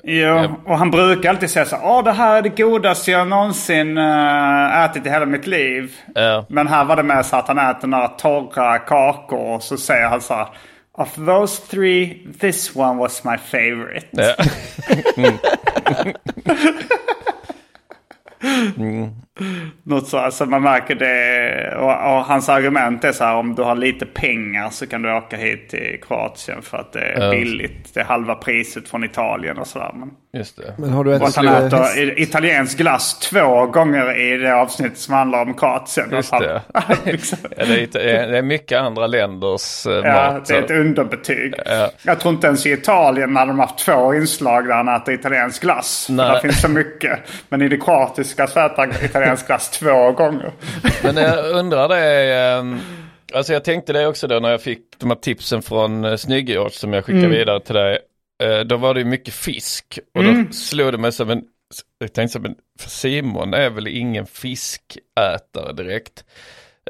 [0.03, 3.97] Jo, och han brukar alltid säga så här, det här är det godaste jag någonsin
[3.97, 5.95] eh, ätit i hela mitt liv.
[6.15, 9.77] ja, Men här var det med så att han äter några torra kakor och så
[9.77, 10.47] säger han så här,
[10.91, 14.07] Of those three, this one was my favorite.
[14.11, 14.35] ja.
[19.99, 21.75] Något så, alltså man märker det.
[21.77, 25.13] Och, och hans argument är så här, om du har lite pengar så kan du
[25.13, 27.31] åka hit till Kroatien för att det är Ja.
[27.31, 27.93] billigt.
[27.93, 29.91] Det är halva priset från Italien och sådär.
[29.93, 30.73] Men, Just det.
[30.77, 35.41] Men har du ätit han äter italiensk glass två gånger i det avsnitt som handlar
[35.41, 36.07] om Kroatien.
[36.11, 36.61] Just Att det.
[37.11, 40.45] liksom, Ja, det, är, inte- det är mycket andra länders eh, ja, mat.
[40.45, 41.53] det är ett underbetyg.
[41.65, 41.89] Ja.
[42.03, 45.13] Jag tror inte ens i Italien när de har haft två inslag där han äter
[45.13, 46.07] italiensk glass.
[46.09, 46.25] Nej.
[46.29, 47.19] där finns så mycket.
[47.49, 50.51] Men i det kroatiska så äter han italiensk glass två gånger.
[51.03, 52.79] Men jag undrar det, ehm,
[53.33, 56.69] alltså jag tänkte det också då när jag fick de här tipsen från uh, Snygge
[56.71, 57.99] som jag skickade vidare till dig.
[58.43, 61.43] Eh, då var det ju mycket fisk och då slog det mig som en,
[61.99, 66.23] jag tänkte som en, för Simon är väl ingen fiskätare direkt.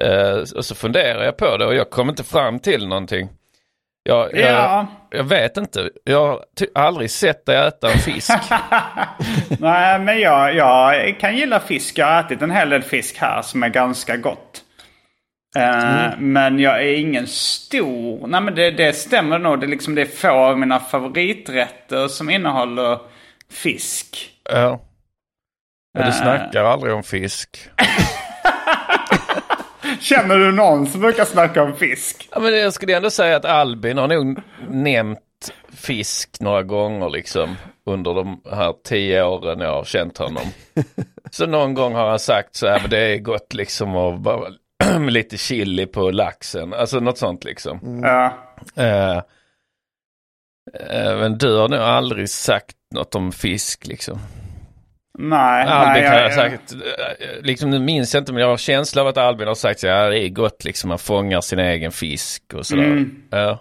[0.02, 3.30] Eh, och så funderar jag på det och jag kom inte fram till någonting.
[4.04, 4.88] Jag, jag, Ja.
[5.10, 6.44] jag vet inte, jag har
[6.84, 8.32] aldrig sett dig äta en fisk.
[9.60, 11.98] Nej, men jag, jag kan gilla fisk.
[11.98, 14.62] Jag har ätit en hel del fisk här som är ganska gott.
[15.58, 18.28] Eh, Men jag är ingen stor...
[18.28, 19.60] Nej, men det, det stämmer nog.
[19.60, 23.00] Det är, liksom, det är få av mina favoriträtter som innehåller
[23.52, 24.30] fisk.
[24.52, 24.82] ja.
[25.94, 26.16] Men du Eh.
[26.16, 27.58] snackar aldrig om fisk.
[30.00, 32.30] Känner du någon som brukar snacka om fisk?
[32.32, 35.20] Ja, men jag skulle ändå säga att Albin har nog nämnt
[35.74, 40.44] fisk några gånger liksom under de här tio åren jag har känt honom.
[41.32, 44.50] Så någon gång har han sagt så här, men det är gott liksom och bara
[45.10, 48.02] lite chili på laxen, alltså något sånt liksom.
[48.04, 48.38] Ja.
[48.76, 49.18] Eh,
[50.90, 54.20] eh, men du har nog aldrig sagt något om fisk liksom.
[55.22, 56.74] Nej, Albin nej, kan jag, jag ha sagt,
[57.42, 59.88] liksom nu minns jag inte men jag har känsla av att Albin har sagt så
[59.88, 62.84] här, det är gott liksom, man fångar sin egen fisk och sådär.
[62.84, 63.24] Mm.
[63.30, 63.60] Ja.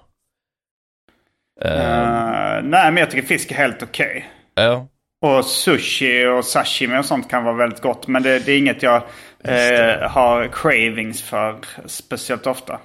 [1.64, 4.28] Eh, Eh, nej, men jag tycker fisk är helt okej.
[4.54, 4.86] ja.
[5.26, 8.06] Och sushi och sashimi och sånt kan vara väldigt gott.
[8.06, 9.02] Men det, det är inget jag
[9.44, 12.80] eh, har cravings för speciellt ofta.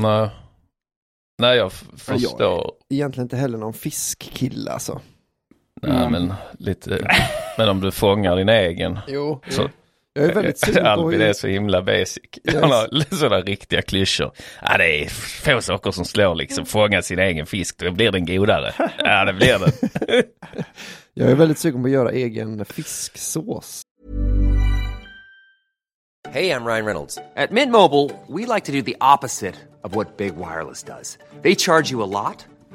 [0.00, 0.28] Nej.
[1.42, 2.72] Nej, jag f- Ja, förstår.
[2.90, 5.00] egentligen inte heller någon fiskkille alltså.
[5.82, 7.08] Nej, men lite.
[7.58, 8.98] Men om du fångar din egen.
[9.08, 9.70] Jo, Så,
[10.12, 12.18] jag är väldigt sugen på Albin är så himla basic.
[12.44, 12.60] Yes.
[12.60, 14.32] Han har sådana riktiga klyschor.
[14.62, 16.66] Ja, det är få saker som slår liksom.
[16.66, 18.72] Fånga sin egen fisk, då blir den godare.
[18.98, 19.72] Ja, det blir den.
[21.14, 23.82] Jag är väldigt sugen på att göra egen fisksås.
[26.32, 27.18] Hey, I'm Ryan Reynolds.
[27.36, 31.18] At Mint Mobile, we like to do the opposite of what Big Wireless does.
[31.42, 32.46] They charge you a lot,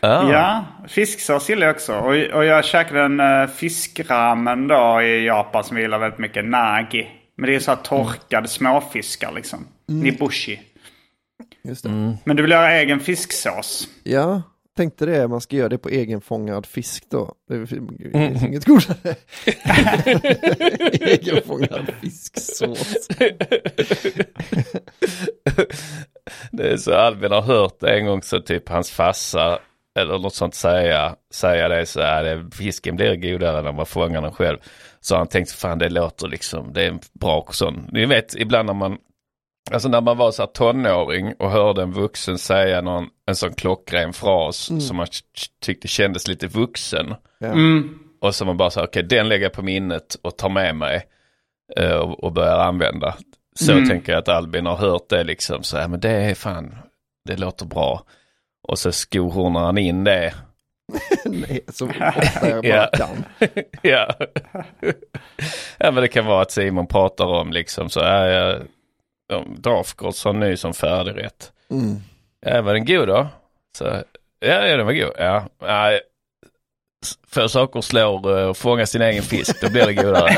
[0.00, 0.32] Ja.
[0.32, 1.94] Ja, fisksås gillar jag också.
[1.94, 6.44] Och, och jag käkade en uh, fiskramen då i Japan som jag gillar väldigt mycket.
[6.44, 7.08] Nagi.
[7.36, 9.66] Men det är så här torkade småfiskar liksom.
[9.86, 10.60] Nibushi.
[11.62, 12.16] Just det.
[12.24, 13.88] Men du vill göra egen fisksås?
[14.02, 14.42] Ja,
[14.76, 15.28] tänkte det.
[15.28, 17.34] Man ska göra det på egenfångad fisk då.
[17.48, 19.14] Det finns inget godare.
[21.00, 23.08] egenfångad fisksås.
[26.52, 29.58] Det är så Albin har hört det en gång så typ hans farsa
[30.08, 34.22] eller något sånt säga, säga det så här, det, fisken blir godare när man fångar
[34.22, 34.58] den själv.
[35.00, 37.88] Så han tänkt, fan det låter liksom, det är en bra sån.
[37.92, 38.98] Ni vet ibland när man,
[39.70, 43.54] alltså när man var så här tonåring och hörde en vuxen säga någon, en sån
[43.54, 45.06] klockren fras som man
[45.62, 47.14] tyckte kändes lite vuxen.
[47.38, 47.54] Ja.
[48.20, 51.06] Och så man bara så okej den lägger jag på minnet och tar med mig
[51.76, 53.16] eh, och, och börjar använda.
[53.54, 56.74] Så tänker jag att Albin har hört det liksom, så här, men det är fan,
[57.24, 58.04] det låter bra.
[58.70, 60.34] Och så skohornar han in det.
[61.24, 62.88] Nej, så ofta jag bara Ja.
[62.92, 63.24] kan.
[63.82, 64.14] ja.
[65.78, 68.62] ja, men det kan vara att Simon pratar om liksom så är jag,
[69.38, 71.52] om Dafgårds har ny som färdigrätt.
[71.70, 71.96] Mm.
[72.46, 73.28] Ja, var den god då?
[73.78, 73.84] Så,
[74.40, 75.12] ja, ja, den var god.
[75.18, 76.00] Ja, nej.
[77.28, 80.30] Få saker slår och fånga sin egen fisk, då blir det godare.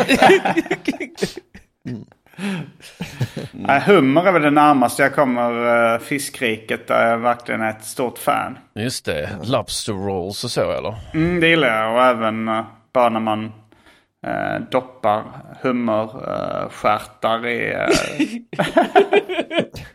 [3.53, 5.53] Nej, hummer är väl det närmaste jag kommer
[5.95, 8.59] uh, fiskriket där jag verkligen är ett stort fan.
[8.75, 10.95] Just det, lobster rolls och så eller?
[11.15, 13.45] Mm, det gillar jag och även uh, bara när man
[14.27, 15.23] uh, doppar
[15.63, 17.75] hummerstjärtar i...
[17.75, 17.89] Uh,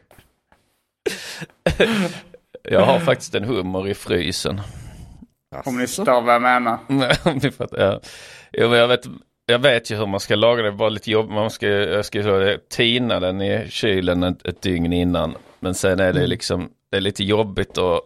[2.69, 4.61] Jag har faktiskt en hummer i frysen.
[5.65, 6.79] om ni förstår vad jag menar.
[7.25, 7.99] Om ni fattar, ja.
[8.51, 9.05] Jo, men jag, vet,
[9.49, 11.29] jag vet ju hur man ska laga det, bara lite jobb.
[11.29, 15.35] Man ska, jag ska så, det, tina den i kylen ett, ett dygn innan.
[15.59, 18.01] Men sen är det liksom, det är lite jobbigt och,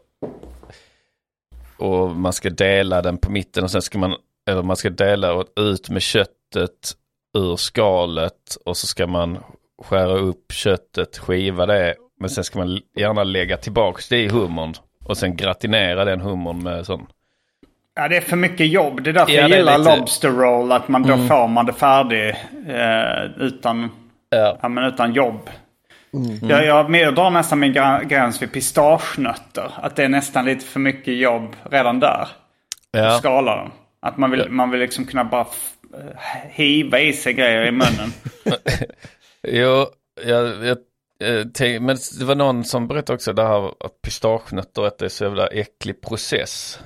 [1.77, 4.15] och man ska dela den på mitten och sen ska man,
[4.49, 6.93] eller man ska dela ut med köttet
[7.37, 9.37] ur skalet och så ska man
[9.83, 11.95] skära upp köttet, skiva det.
[12.19, 14.73] Men sen ska man gärna lägga tillbaks det i hummern
[15.05, 17.07] och sen gratinera den hummern med sån
[17.95, 19.03] Ja, det är för mycket jobb.
[19.03, 19.99] Det är därför Ja, jag gillar lite- Mm.
[19.99, 20.71] Lobster Roll.
[20.71, 22.29] Att man då får man det färdig
[22.67, 23.89] eh, utan,
[24.29, 24.57] Ja.
[24.61, 25.49] ja, men utan jobb.
[26.41, 27.73] Jag, jag, jag drar nästan min
[28.07, 29.71] gräns vid pistagenötter.
[29.81, 32.27] Att det är nästan lite för mycket jobb redan där.
[32.91, 33.11] Ja.
[33.11, 33.71] Skala dem.
[34.01, 36.17] Att man vill, man vill liksom kunna bara eh,
[36.49, 38.13] hiva i sig grejer i munnen.
[39.47, 39.85] Jo,
[40.25, 40.77] jag, jag,
[41.73, 45.09] eh, men det var någon som berättade också det här att pistagenötter att det är
[45.09, 46.79] så jävla äcklig process.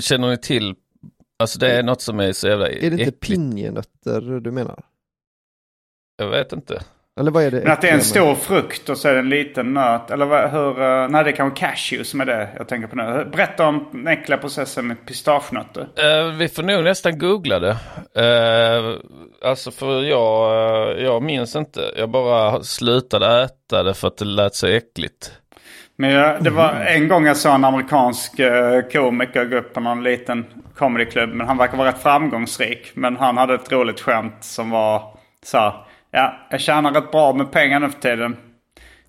[0.00, 0.74] Känner ni till,
[1.38, 4.84] alltså det är något som är så jävla Är det inte pinjenötter du menar?
[6.16, 6.82] Jag vet inte.
[7.20, 7.60] Eller vad är det?
[7.62, 10.10] Men att det är en stor frukt och så är det en liten nöt.
[10.10, 12.96] Eller vad, hur, eh, nej det är kanske cashew som är det jag tänker på
[12.96, 13.28] nu.
[13.32, 15.88] Berätta om den äckliga processen med pistagenötter.
[15.96, 17.76] Eh, vi får nog nästan googla det.
[18.14, 18.98] Eh,
[19.48, 20.52] alltså för jag,
[20.96, 21.92] eh, jag minns inte.
[21.96, 25.32] Jag bara slutade äta det för att det lät så äckligt.
[25.96, 29.80] Men jag, det var en gång jag såg en amerikansk eh, komiker gå upp på
[29.80, 31.34] någon liten comedyklubb.
[31.34, 32.90] Men han verkar vara rätt framgångsrik.
[32.94, 35.72] Men han hade ett roligt skämt som var så här.
[36.10, 38.36] Ja, jag tjänar rätt bra med pengar nu för tiden.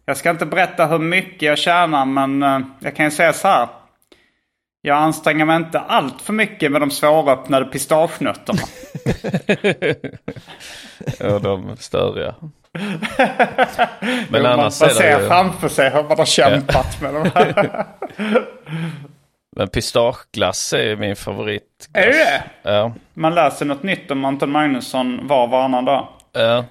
[0.05, 3.47] Jag ska inte berätta hur mycket jag tjänar men eh, jag kan ju säga så
[3.47, 3.67] här.
[4.81, 8.59] Jag anstränger mig inte allt för mycket med de svåröppnade pistagenötterna.
[11.33, 12.35] Och de störiga.
[14.29, 15.27] Men man annars man det ser ju...
[15.27, 17.85] framför sig hur man har kämpat med de här.
[19.55, 21.89] Men pistageglass är min favorit.
[21.93, 22.43] Är det det?
[22.71, 22.93] Ja.
[23.13, 26.07] Man läser något nytt om Anton Magnusson var och varannan dag.
[26.33, 26.65] Ja.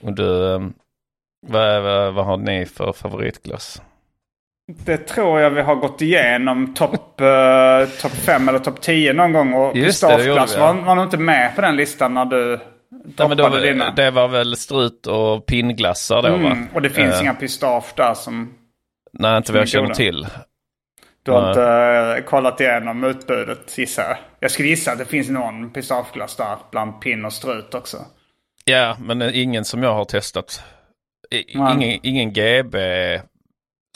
[0.00, 0.72] Och du, ehm,
[1.46, 3.82] vad, vad, vad har ni för favoritglass?
[4.84, 9.32] Det tror jag vi har gått igenom topp uh, top 5 eller topp 10 någon
[9.32, 9.54] gång.
[9.54, 10.72] Och Just det, det pistageglass vi, ja.
[10.72, 12.60] var, var nog inte med på den listan när du
[13.16, 13.90] Ja, men då, dina.
[13.90, 16.36] det var väl strut och pinnglassar då va?
[16.36, 18.54] Mm, och det finns Eh, inga pistage där som...
[19.12, 20.26] Nej, inte vad jag känner till.
[21.22, 21.50] Du har Nej.
[21.50, 24.16] inte eh, kollat igenom utbudet gissar jag.
[24.40, 27.96] Jag skulle gissa att det finns någon pistageglass där bland pinn och strut också.
[28.64, 30.62] Ja, men ingen som jag har testat.
[31.30, 31.74] I, Nej.
[31.74, 32.76] ingen, ingen GB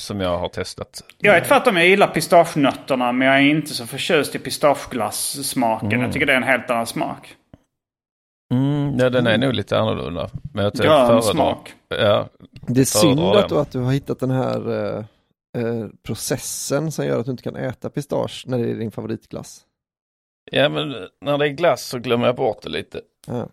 [0.00, 1.00] som jag har testat.
[1.18, 6.00] Jag är tvärtom, jag gillar pistagenötterna men jag är inte så förtjust i pistageglass-smaken.
[6.00, 7.36] Jag tycker det är en helt annan smak.
[8.52, 10.28] Mm, ja, den är nog lite annorlunda.
[10.52, 11.74] Men jag Grön smak.
[11.88, 12.28] Ja,
[12.66, 15.04] Det är synd att att du har hittat den här eh,
[15.62, 19.60] eh, processen som gör att du inte kan äta pistage när det är din favoritglass.
[20.50, 23.00] ja, men när det är glass så glömmer jag bort det lite.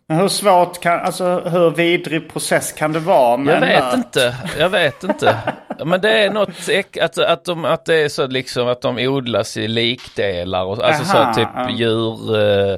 [0.07, 3.93] Men hur svårt kan, alltså hur vidrig process kan det vara med Jag vet nöt?
[4.05, 5.37] inte, jag vet inte.
[5.85, 6.49] Men det är något
[7.01, 11.17] att, att, de, att det är så liksom att de odlas i likdelar och alltså
[11.17, 11.69] Aha, så typ ja.
[11.69, 12.35] djur.
[12.39, 12.77] Eh,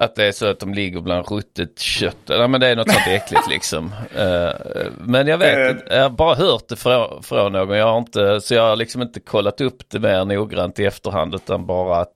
[0.00, 2.16] att det är så att de ligger bland ruttet kött.
[2.26, 3.92] Ja, men det är något sånt äckligt liksom.
[4.16, 4.50] Eh,
[4.98, 5.58] men jag vet
[5.90, 5.96] Eh.
[5.96, 7.76] jag har bara hört det från, från någon.
[7.76, 11.34] Jag har inte, så jag har liksom inte kollat upp det mer noggrant i efterhand
[11.34, 12.06] utan bara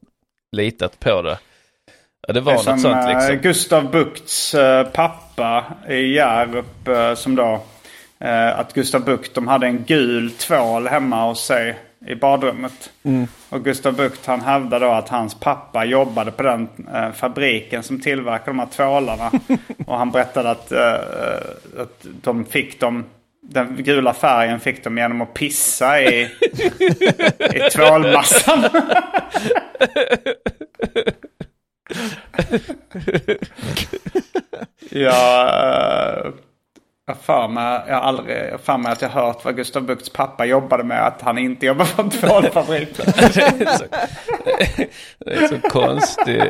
[0.53, 1.39] litat på det.
[2.27, 3.37] Ja, det var Det något som sånt eh, liksom.
[3.37, 4.55] Gustav Bukts
[4.93, 7.61] pappa i Hjärup som då
[8.55, 12.91] att Gustav Bucht de hade en gul tvål hemma hos sig i badrummet.
[13.49, 18.01] Och Gustav Bucht han hävdade då att hans pappa jobbade på den eh, fabriken som
[18.01, 19.31] tillverkar de här tvålarna.
[19.87, 20.95] och han berättade att, eh,
[21.83, 23.05] att de fick dem,
[23.41, 26.31] den gula färgen fick de genom att pissa i,
[27.55, 28.65] i tvålmassan.
[34.91, 36.33] jag eh,
[37.09, 40.09] jag har för mig, jag aldrig, jag för mig att jag hört vad Gustav Bukts
[40.09, 41.07] pappa jobbade med.
[41.07, 42.89] Att han inte jobbar på en tvålfabrik.
[45.19, 46.43] det, är så, konstig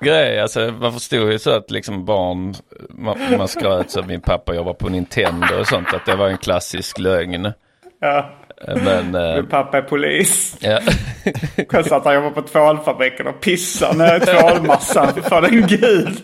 [0.00, 0.40] grej.
[0.40, 2.54] Alltså, man förstod ju så att liksom barn,
[2.90, 5.94] man, man skröt så att min pappa jobbar på Nintendo och sånt.
[5.94, 7.52] Att det var en klassisk lögn.
[8.00, 8.30] ja.
[8.66, 10.56] Men, eh, Min pappa är polis.
[10.60, 10.80] ja.
[11.68, 16.16] Konstigt att han jobbar på tvålfabriken och pissar ner tvålmassan för den gul.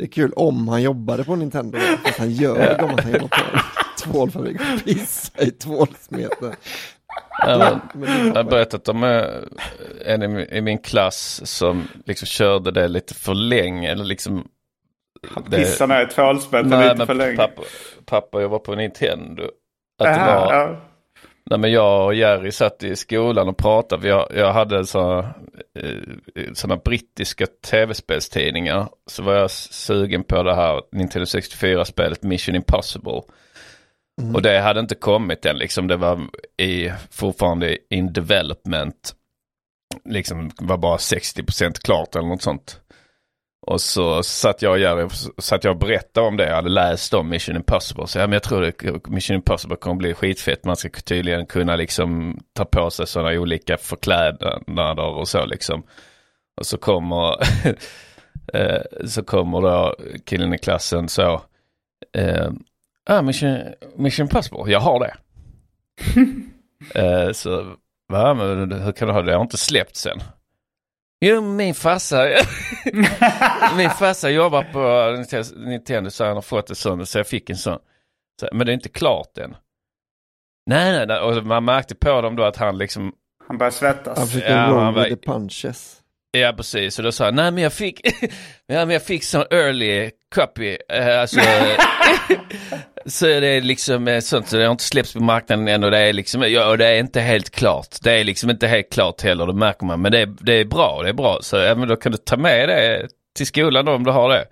[0.00, 3.12] Det är kul om han jobbade på Nintendo, fast han gör det om att han
[3.12, 3.60] jobbar på en
[4.12, 6.52] tvålfabrik och pissar i tvålsmeten.
[7.46, 7.80] Ja,
[8.26, 9.24] jag har berättat om eh,
[10.06, 13.90] en i min- klass som liksom körde det lite för länge.
[13.90, 14.48] Eller liksom,
[15.48, 17.36] det- Pissar ner i tvålsmeten lite men för länge.
[17.36, 17.62] pappa,
[18.06, 19.42] pappa jobbar på Nintendo.
[20.02, 20.76] Att det var, ja.
[21.50, 24.08] Nej, men jag och Jerry satt i skolan och pratade.
[24.08, 25.18] Jag, jag hade så,
[25.74, 28.88] eh, sådana brittiska tv-spelstidningar.
[29.06, 33.22] Så var jag sugen på det här Nintendo 64-spelet Mission Impossible.
[34.34, 35.88] Och det hade inte kommit än liksom.
[35.88, 36.20] Det var
[36.56, 39.14] i, fortfarande in development.
[40.04, 42.80] Liksom var bara 60% klart eller något sånt.
[43.66, 45.08] Och så satt jag och Jerry,
[45.38, 46.46] satt jag och berättade om det.
[46.46, 48.06] Jag hade läst om Mission Impossible.
[48.06, 50.64] Så ja, men jag tror att Mission Impossible kommer bli skitfett.
[50.64, 55.82] Man ska tydligen kunna liksom ta på sig sådana olika förklädnader och så liksom.
[56.56, 57.36] Och så kommer,
[58.54, 61.42] eh, så kommer då killen i klassen så.
[62.16, 62.50] Eh,
[63.10, 63.58] ah, Mission,
[63.96, 65.14] Mission Impossible, jag har det.
[67.00, 67.76] eh, så,
[68.08, 69.30] va, men hur kan du ha det?
[69.30, 70.20] Jag har inte släppt sen.
[71.20, 72.26] Jo, min farsa,
[73.76, 74.78] min farsa jobbar på
[75.56, 77.78] Nintendo- så han har fått en sån, så jag fick en sån.
[78.40, 79.56] Så, men det är inte klart än.
[80.66, 83.12] Nej, nej, nej, och man märkte på dem då att han liksom,
[83.48, 84.18] Han börjar svettas.
[84.18, 85.99] Han försöker Ja, roll var- with the punches
[86.32, 88.00] ja precis, och då sa han, nej men jag fick,
[88.66, 91.40] ja men jag fick sån early copy, eh, alltså,
[93.06, 95.90] så det är liksom eh, sånt, så det har inte släppts på marknaden än och
[95.90, 98.92] det är liksom, ja och det är inte helt klart, det är liksom inte helt
[98.92, 101.56] klart heller, det märker man, men det är, det är bra, det är bra, så
[101.56, 104.44] ja, men då kan du ta med det till skolan då om du har det.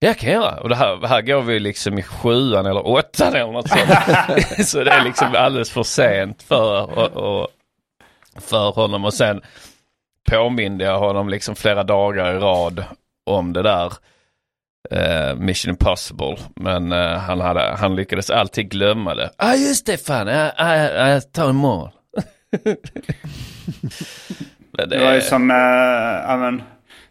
[0.00, 0.60] Jag kan göra.
[0.60, 4.68] Och det här, här går vi liksom i sjuan eller åttan eller något sånt.
[4.68, 7.48] så det är liksom alldeles för sent för, och, och,
[8.40, 9.04] för honom.
[9.04, 9.42] Och sen
[10.30, 12.84] påminde jag honom liksom flera dagar i rad
[13.26, 13.92] om det där.
[14.90, 16.36] eh, Mission Impossible.
[16.56, 19.30] Men eh, han, hade, han lyckades alltid glömma det.
[19.38, 21.90] Ja ah, just det fan, jag, jag, jag tar imorgon.
[24.72, 25.56] Men Det var ju som eh,
[26.26, 26.62] ja, men,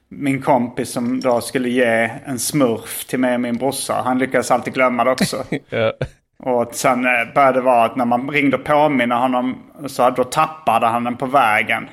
[0.09, 4.01] min kompis som då skulle ge en smurf till mig och min brorsa.
[4.05, 5.43] Han lyckades alltid glömma det också.
[5.69, 5.93] ja.
[6.39, 10.23] och sen eh, började det vara att när man ringde och påminna honom så då
[10.23, 11.89] tappade han den på vägen.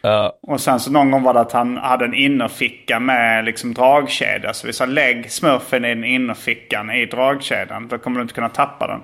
[0.00, 3.74] Ja, Och sen så någon gång var det att han hade en innerficka med liksom
[3.74, 4.54] dragkedja.
[4.54, 7.88] Så vi sa lägg smurfen i den innerfickan i dragkedjan.
[7.88, 9.00] Då kommer du inte kunna tappa den.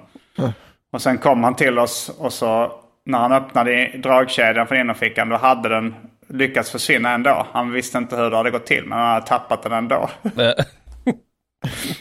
[0.92, 2.72] Och sen kom han till oss och så
[3.04, 5.94] när han öppnade dragkedjan från innerfickan då hade den
[6.28, 7.46] lyckats försvinna ändå.
[7.52, 10.10] Han visste inte hur det hade gått till men han hade tappat den ändå.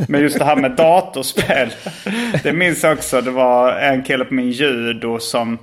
[0.08, 1.74] Men just det här med datorspel.
[2.44, 3.22] Det minns jag också.
[3.22, 5.58] Det var en kille på min judo som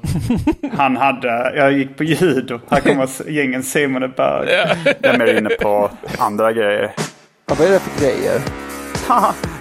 [0.76, 1.53] han hade.
[1.57, 2.61] Jag gick på judo.
[2.70, 4.48] Här kommer gängen Simon är bög.
[5.00, 6.92] Jag är mer inne på andra grejer.
[7.48, 8.40] Ja, vad är det för grejer?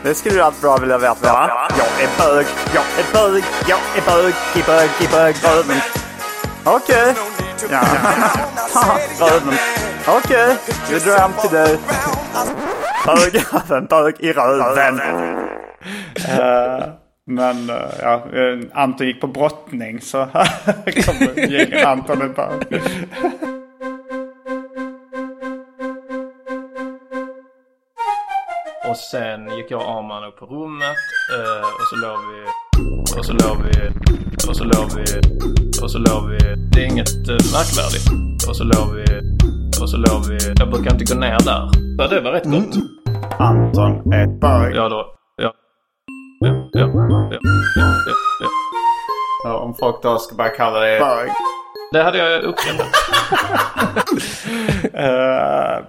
[0.03, 1.69] Det skulle du allt bra vilja veta va?
[1.77, 5.77] Jag är bög, jag är bög, jag är bög, i bög, i bög, röven.
[6.63, 7.13] Okej.
[7.71, 7.81] Ja.
[9.19, 9.53] Röven.
[10.07, 10.55] Okej,
[10.91, 11.77] vi drar hem till dig.
[13.05, 15.01] Bög, röven, bög i röven.
[17.31, 22.81] Men eh, ja, eh, Anton gick på brottning så här kommer Anton är bög.
[28.89, 30.97] Och sen gick jag och Arman upp på rummet
[31.37, 32.45] eh, och så låg vi...
[33.17, 33.89] Och så låg vi...
[34.49, 35.05] Och så låg vi...
[35.83, 36.37] Och så låg vi...
[36.71, 38.07] Det är inget märkvärdigt.
[38.47, 39.20] Och så låg vi...
[39.81, 40.37] Och så låg vi...
[40.59, 41.69] Jag brukar inte gå ner där.
[41.97, 42.75] Ja, det var rätt gott.
[43.39, 44.75] Anton är bög.
[44.75, 45.15] Ja då.
[45.37, 45.53] Ja.
[46.39, 47.39] Ja, ja, ja, ja,
[47.75, 47.93] ja,
[48.39, 48.47] ja.
[49.43, 51.29] Ja, om folk då ska börja kalla det bög.
[51.91, 52.87] Det hade jag uppskattat.
[54.93, 55.85] Eh,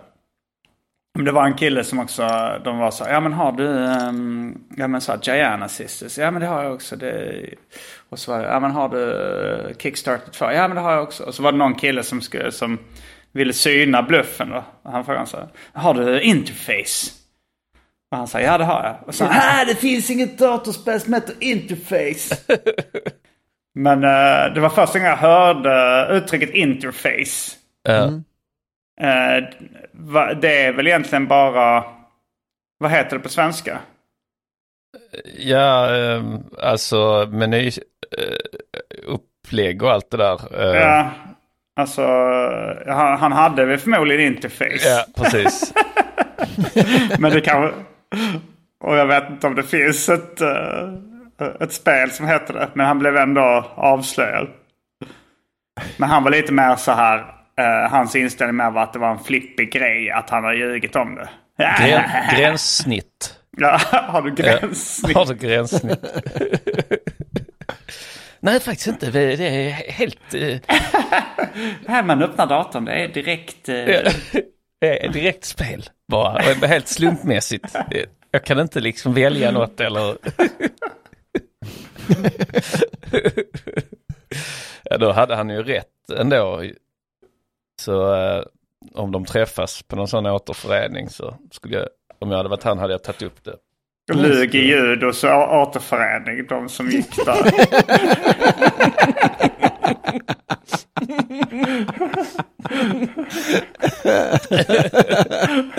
[1.15, 2.29] Men det var en kille som också,
[2.65, 3.67] de var så ja men har du,
[4.09, 6.97] um, ja men så här, Gianna Sisters, ja men det har jag också.
[6.97, 7.45] Det,
[8.09, 10.93] och så var det, ja men har du uh, Kickstarter 2, ja men det har
[10.93, 11.25] jag också.
[11.25, 12.79] Och så var det någon kille som, skulle, som
[13.33, 14.65] ville syna bluffen då.
[14.83, 17.13] Och han frågade så här, har du Interface?
[18.11, 19.09] Och han sa, ja det har jag.
[19.09, 22.37] Och så, nej det finns inget datorspel som heter Interface.
[23.75, 27.57] men uh, det var första gången jag hörde uttrycket Interface.
[27.89, 28.25] Mm.
[29.93, 31.85] Va- det är väl egentligen bara...
[32.79, 33.79] Vad heter det på svenska?
[35.39, 38.37] Ja, ehm, alltså meny, eh,
[39.07, 40.41] upplägg och allt det där.
[40.75, 41.11] Ja,
[41.77, 42.03] alltså
[42.87, 44.89] han, han hade väl förmodligen interface.
[44.89, 45.73] ja precis.
[47.19, 47.73] Men det kan
[48.85, 50.89] Och jag vet inte om det finns ett, eh,
[51.61, 52.69] ett spel som heter det.
[52.75, 54.49] Men han blev ändå avslöjad.
[55.97, 57.19] Men han var lite mer så här.
[57.59, 60.97] eh, hans inställning mer var att det var en flippig grej att han har ljugit
[60.97, 61.29] om det.
[61.59, 62.03] Grän,
[62.37, 63.37] gränssnitt.
[63.57, 65.17] Ja, har du gränssnitt?
[65.17, 66.05] Har du gränssnitt?
[68.45, 69.11] Nej, faktiskt inte.
[69.11, 70.35] Det är helt...
[70.35, 70.59] eh,
[71.87, 73.69] Här man öppnar datorn, det är direkt...
[73.69, 73.75] eh,
[74.81, 76.39] Det är direkt spel bara.
[76.43, 77.75] Helt slumpmässigt.
[77.75, 77.83] Eh,
[78.31, 80.17] Jag kan inte liksom välja något eller...
[84.85, 86.63] ja, då hade han ju rätt ändå.
[87.81, 88.45] Så eh,
[88.95, 91.89] om de träffas på någon sån återförening så skulle jag,
[92.19, 93.57] om jag hade varit han hade jag tagit upp det.
[94.15, 97.53] Lug i ljud och så återförening, de som gick där.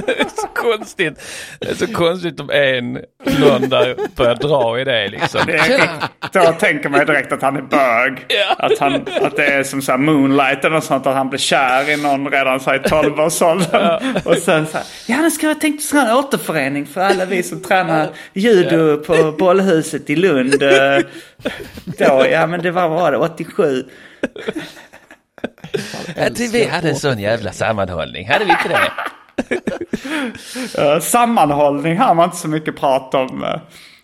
[0.06, 1.22] Det är så konstigt.
[1.60, 2.94] Det är så konstigt om en,
[3.40, 5.42] någon där börjar dra i det liksom.
[5.46, 5.90] Det är,
[6.32, 8.26] då tänker man ju direkt att han är bög.
[8.58, 11.08] Att, han, att det är som så Moonlight eller något sånt.
[11.08, 14.16] Att han blir kär i någon redan så i 12-årsåldern.
[14.26, 14.86] Och sen så här.
[15.08, 19.32] Ja, nu ska jag tänkt sån här återförening för alla vi som tränar judo på
[19.32, 20.60] bollhuset i Lund.
[21.98, 23.84] Då, ja men det var, var det, 87.
[26.18, 28.92] Att vi hade en sån jävla sammanhållning, hade vi inte det?
[30.78, 33.46] Eh, sammanhållning har man inte så mycket prat om.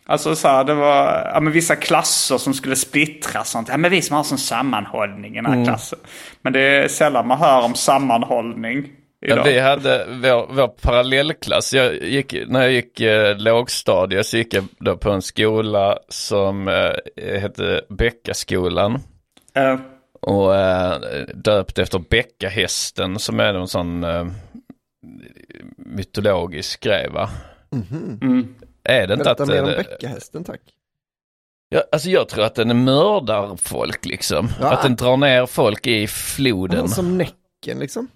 [0.05, 3.49] Alltså så här, det var ja, men vissa klasser som skulle splittras.
[3.49, 3.70] Sånt.
[3.70, 5.99] Ja, men vi som har sån sammanhållning i den här klassen.
[6.41, 8.88] Men det är sällan man hör om sammanhållning.
[9.20, 11.74] Ja, vi hade vår, vår parallellklass.
[11.74, 16.67] Jag gick, när jag gick eh, lågstadiet så gick jag då på en skola som
[16.67, 18.99] eh, hette Bäckaskolan.
[19.55, 19.80] Eh,
[20.20, 20.99] Och eh,
[21.36, 24.26] döpt efter Bäckahästen som är någon sån eh,
[25.78, 27.30] mytologisk grej va?
[28.22, 28.55] mm.
[28.84, 29.49] Är det inte Berätta att...
[29.49, 30.61] mer om eh, bäckahästen tack.
[31.70, 34.47] Ja, alltså jag tror att den mördar folk liksom.
[34.61, 34.74] Ja.
[34.74, 36.88] Att den drar ner folk i floden.
[36.88, 38.07] Som Näcken liksom.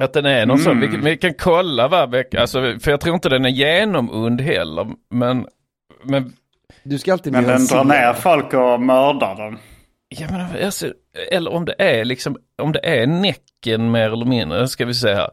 [0.00, 0.90] Att den är någon sån, Mm.
[0.90, 4.40] vi, kan- vi kan kolla vad vecka, alltså, för jag tror inte den är genomund
[4.40, 4.86] heller.
[5.10, 5.46] Men,
[6.04, 6.32] men,
[6.82, 9.58] Du ska alltid Men den drar ner folk och mördar dem.
[10.18, 10.92] Ja, men alltså,
[11.30, 15.14] eller om det är liksom, om det är Näcken mer eller mindre, ska vi se
[15.14, 15.30] här.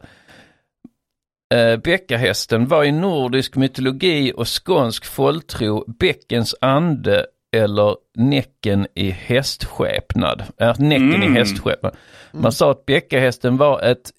[1.54, 7.26] Eh, Bäckahästen var i nordisk mytologi och skånsk folktro bäckens ande
[7.56, 10.42] eller Näcken i hästskepnad.
[10.58, 11.36] Är Näcken Mm.
[11.36, 11.96] i hästskepnad.
[12.32, 14.10] Man sa att bäckahästen var ett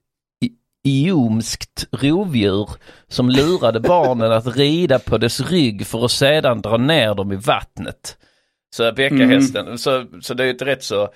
[0.84, 2.70] iomskt rovdjur
[3.08, 7.36] som lurade barnen att rida på dess rygg för att sedan dra ner dem i
[7.36, 8.18] vattnet.
[8.76, 11.14] Så bäckahästen, så, så det är ett rätt så,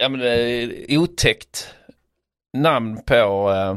[0.00, 1.74] ja men det är otäckt
[2.56, 3.76] namn på, eh,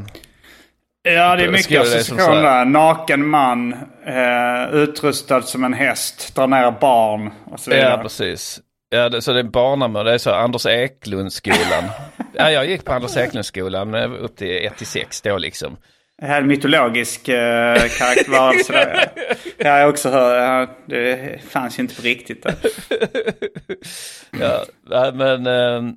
[1.06, 2.58] Ja, det är mycket skriver det som association så här.
[2.58, 2.64] där.
[2.64, 3.72] Naken man,
[4.06, 7.90] eh, utrustad som en häst, drar ner barn och så vidare.
[7.90, 8.60] ja precis.
[8.88, 11.84] Ja, det, så det är barnamör, det är så Anders Eklundsskolan.
[12.34, 15.76] ja, jag gick på Anders Eklundsskolan eh, upp till 1 till 6 då liksom.
[16.22, 19.10] En mytologisk eh, karaktär.
[19.58, 20.38] Ja, jag har också hört.
[20.38, 22.42] Ja, det fanns ju inte på riktigt.
[22.42, 22.54] Där.
[24.40, 25.46] Ja, nej, men...
[25.46, 25.88] ehm,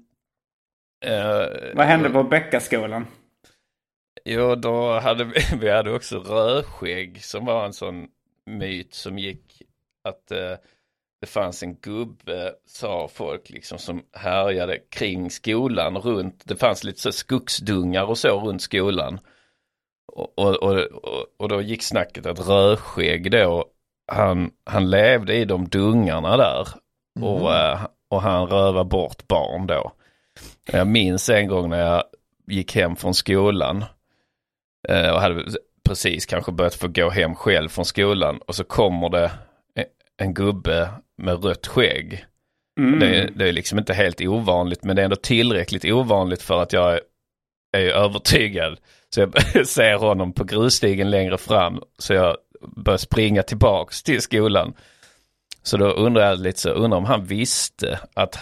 [1.06, 3.08] eh, Vad hände på Bäckaskolan?
[4.26, 8.08] Jo, då hade vi, vi hade också rödskägg som var en sån
[8.46, 9.62] myt som gick
[10.04, 10.54] att eh,
[11.22, 17.00] det fanns en gubbe, sa folk liksom, som härjade kring skolan runt, det fanns lite
[17.02, 19.20] så skogsdungar och så runt skolan.
[20.18, 20.78] Och, och, och,
[21.40, 23.66] och, då gick snacket att rödskägg då,
[24.12, 26.68] han, han levde i de dungarna där.
[27.22, 27.80] Och, eh,
[28.12, 29.92] och han rövar bort barn då.
[30.72, 32.04] Jag minns en gång när jag
[32.48, 33.86] gick hem från skolan
[34.90, 35.44] eh, och hade
[35.90, 39.32] precis kanske börjat få gå hem själv från skolan och så kommer det
[39.76, 39.86] en-
[40.18, 42.26] en gubbe med rött skägg.
[42.80, 43.00] Mm.
[43.00, 46.62] Det, är- det är liksom inte helt ovanligt men det är ändå tillräckligt ovanligt för
[46.62, 47.00] att jag
[47.78, 48.78] är övertygad.
[49.16, 51.82] Så jag ser honom på grusstigen längre fram.
[51.98, 52.38] Så jag
[52.76, 54.74] börjar springa tillbaks till skolan.
[55.64, 58.38] Så då undrar jag lite så, undrar om han visste att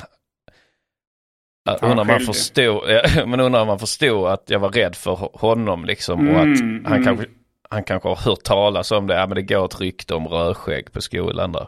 [1.66, 2.84] Han undrar om han förstod,
[3.28, 6.86] men undrar om han förstod att jag var rädd för honom liksom och att Mm,
[6.86, 7.06] han, mm.
[7.06, 7.26] kanske,
[7.70, 10.92] han kanske har hört talas om det, ja men det går ett rykte om rödskägg
[10.92, 11.68] på skolan där.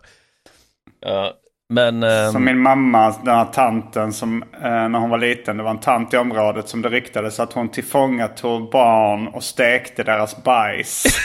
[1.00, 1.34] Ja,
[1.70, 2.04] men...
[2.04, 5.72] ehm, Som min mamma, den här tanten som eh, när hon var liten, det var
[5.72, 11.04] en tant i området som det ryktades att hon tillfångatog barn och stekte deras bajs.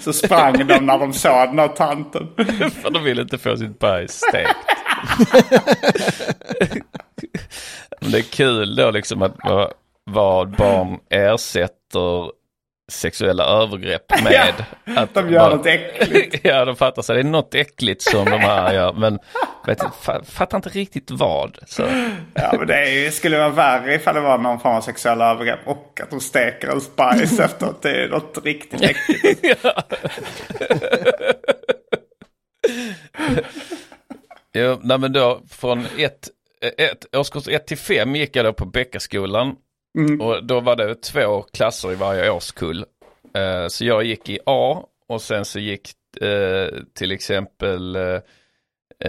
[0.00, 2.28] Så sprang de när de såg den här tanten.
[2.82, 4.56] För de vill inte få sitt bajs stekt.
[8.00, 9.72] Det är kul då liksom att vad,
[10.04, 12.39] vad barn ersätter
[12.90, 14.64] sexuella övergrepp med.
[14.96, 16.40] att de gör något äckligt.
[16.44, 17.14] ja, de fattar sig.
[17.14, 18.92] Det är något äckligt som de här gör.
[18.92, 19.18] Men
[19.66, 19.82] vet,
[20.24, 21.58] fattar inte riktigt vad.
[21.66, 21.82] Så.
[22.34, 25.60] Ja, men det är, skulle vara värre ifall det var någon form av sexuella övergrepp
[25.66, 27.82] och att de steker ens bajs efteråt.
[27.82, 29.56] Det är något riktigt äckligt.
[34.54, 36.28] Jo, nej men då från ett,
[36.78, 39.56] ett, årskurs 1 till 5 gick jag då på Bäckaskolan.
[40.20, 42.84] Och då var det två klasser i varje årskull.
[43.34, 48.20] Eh, så jag gick i A och sen så gick eh, till exempel eh,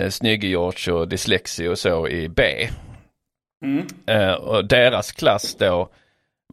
[0.10, 2.70] Snygge-George och Dyslexi och så i B.
[4.06, 5.90] Eh, och deras klass då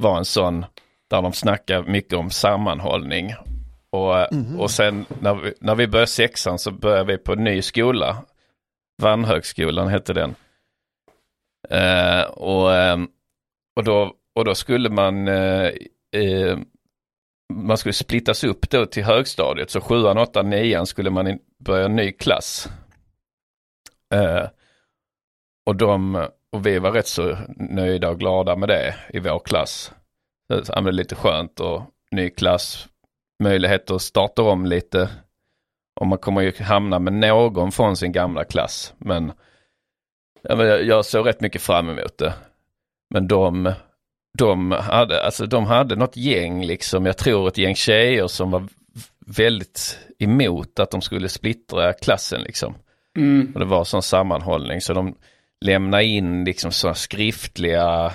[0.01, 0.64] var en sån
[1.11, 3.35] där de snackar mycket om sammanhållning.
[3.91, 7.45] Och, eh, och sen när vi, när vi började sexan så började vi på en
[7.45, 8.22] ny skola.
[9.03, 10.35] Vannhögskolan hette den.
[11.70, 13.09] Eh, och, ehm,
[13.76, 15.70] och, då, och då skulle man eh,
[16.12, 16.59] eh,
[17.53, 19.70] man skulle splittas upp då till högstadiet.
[19.70, 22.68] Så sjuan, åttan, nian skulle man börja en ny klass.
[24.14, 24.47] Eh,
[25.66, 29.93] och, de, och vi var rätt så nöjda och glada med det i vår klass.
[30.53, 32.89] Så, det var lite skönt och ny klass,
[33.43, 35.11] möjlighet att starta om lite.
[36.01, 38.95] Och man kommer ju hamna med någon från sin gamla klass.
[38.99, 39.32] Men,
[40.43, 42.34] men jag, jag såg rätt mycket fram emot det.
[43.11, 43.72] Men de,
[44.39, 48.68] de, hade, alltså, de hade något gäng, liksom, jag tror ett gäng tjejer som var
[49.26, 52.41] väldigt emot att de skulle splittra klassen.
[52.43, 52.74] Liksom.
[53.16, 53.51] Mm.
[53.55, 55.14] Och det var sån sammanhållning så de
[55.61, 58.12] lämnade in liksom såna skriftliga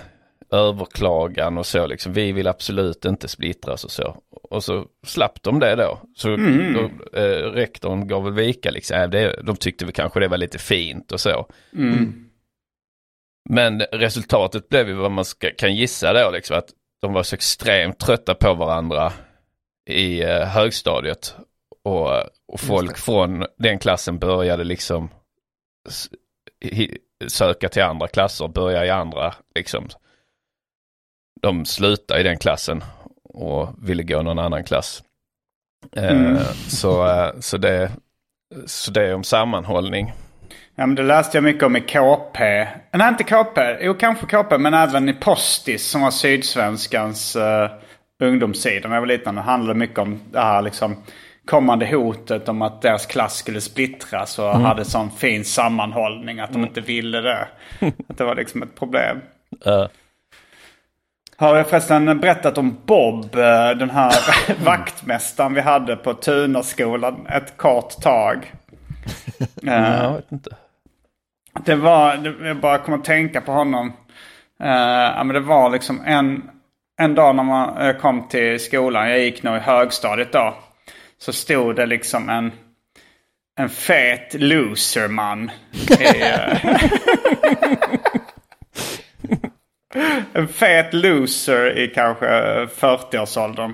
[0.52, 2.14] överklagan och så liksom.
[2.14, 4.18] Vi vill absolut inte splittras och så.
[4.50, 6.00] Och så slapp de det då.
[6.16, 6.74] Så Mm.
[6.74, 8.98] då, eh, rektorn gav väl vika liksom.
[8.98, 11.46] Äh, det, de tyckte väl kanske det var lite fint och så.
[11.76, 12.26] Mm.
[13.50, 16.70] Men resultatet blev ju vad man ska, kan gissa då liksom att
[17.02, 19.14] de var så extremt trötta på varandra
[19.90, 21.36] i eh, högstadiet.
[21.84, 22.10] Och,
[22.48, 25.10] och folk från den klassen började liksom
[27.28, 29.88] söka till andra klasser, börja i andra liksom.
[31.42, 32.84] De slutade i den klassen
[33.24, 35.04] och ville gå någon annan klass.
[35.96, 36.38] Eh, Mm.
[36.68, 37.92] så, eh, så, det,
[38.66, 40.14] så det är om sammanhållning.
[40.76, 42.68] Ja, men det läste jag mycket om i KP.
[42.92, 43.78] Nej, inte KP.
[43.82, 47.68] Jo, kanske KP, men även i Postis som var Sydsvenskans uh,
[48.24, 49.36] ungdomssida när jag var liten.
[49.36, 50.96] Det handlade mycket om det här liksom
[51.46, 56.64] kommande hotet om att deras klass skulle splittras och hade sån fin sammanhållning att de
[56.64, 57.48] inte ville det.
[58.10, 59.22] Att det var liksom ett problem.
[59.66, 59.86] Eh,
[61.38, 64.14] Har jag förresten berättat om Bob, eh, den här
[64.66, 68.54] vaktmästaren vi hade på Tunaskolan ett kort tag?
[69.68, 70.56] Eh, jag vet inte.
[71.60, 73.94] Det var, jag bara kom att tänka på honom.
[74.60, 74.70] Eh,
[75.16, 76.50] ja, men det var liksom en,
[77.00, 80.56] en dag när man eh, kom till skolan, jag gick nog i högstadiet då.
[81.18, 82.52] Så stod det liksom en,
[83.60, 85.52] en fet loserman.
[86.00, 86.66] Eh,
[90.34, 92.26] en fet loser i kanske
[92.66, 93.74] 40-årsåldern.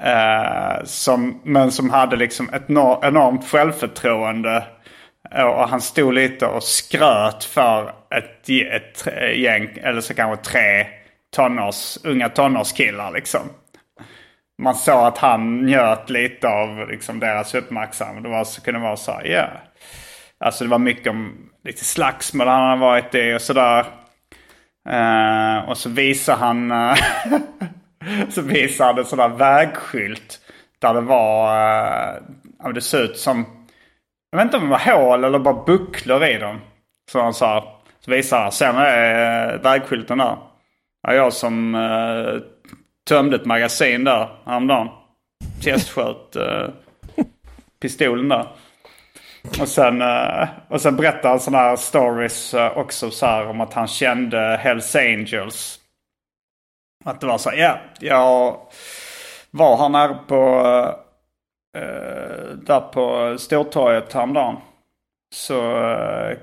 [0.00, 4.64] Eh, som, men som hade liksom ett no- enormt självförtroende.
[5.30, 9.06] Och han stod lite och skröt för ett, ett
[9.36, 10.86] gäng, eller så kanske tre
[11.36, 13.40] tonårs, unga tonårskillar liksom.
[14.62, 18.22] Man såg att han njöt lite av liksom, deras uppmärksamhet.
[18.22, 19.48] Det var, så kunde vara så här, ja.
[20.40, 23.86] Alltså det var mycket om lite slagsmål han hade varit i och sådär.
[24.90, 26.96] Uh, och så visar han eh,
[28.28, 30.40] så visar han en sån där vägskylt.
[30.78, 31.56] Där det var,
[32.64, 33.57] uh, det ser ut som,
[34.30, 36.60] jag vet inte om det var hål eller bara bucklor i dem.
[37.10, 40.36] Så han sa, så visar han, ser ni eh, vägskylten där?
[41.02, 42.42] Ja, jag som eh,
[43.08, 44.88] tömde ett magasin där häromdagen.
[45.62, 46.68] Testsköt eh,
[47.80, 48.46] pistolen där.
[49.60, 53.60] Och sen, eh, och sen berättar han sådana här stories eh, också så här om
[53.60, 55.78] att han kände Hells Angels.
[57.04, 58.56] Att det var så här, ja, jag
[59.50, 61.07] var här nere på, eh,
[62.66, 64.56] där på Stortorget häromdagen.
[65.34, 66.36] Så eh,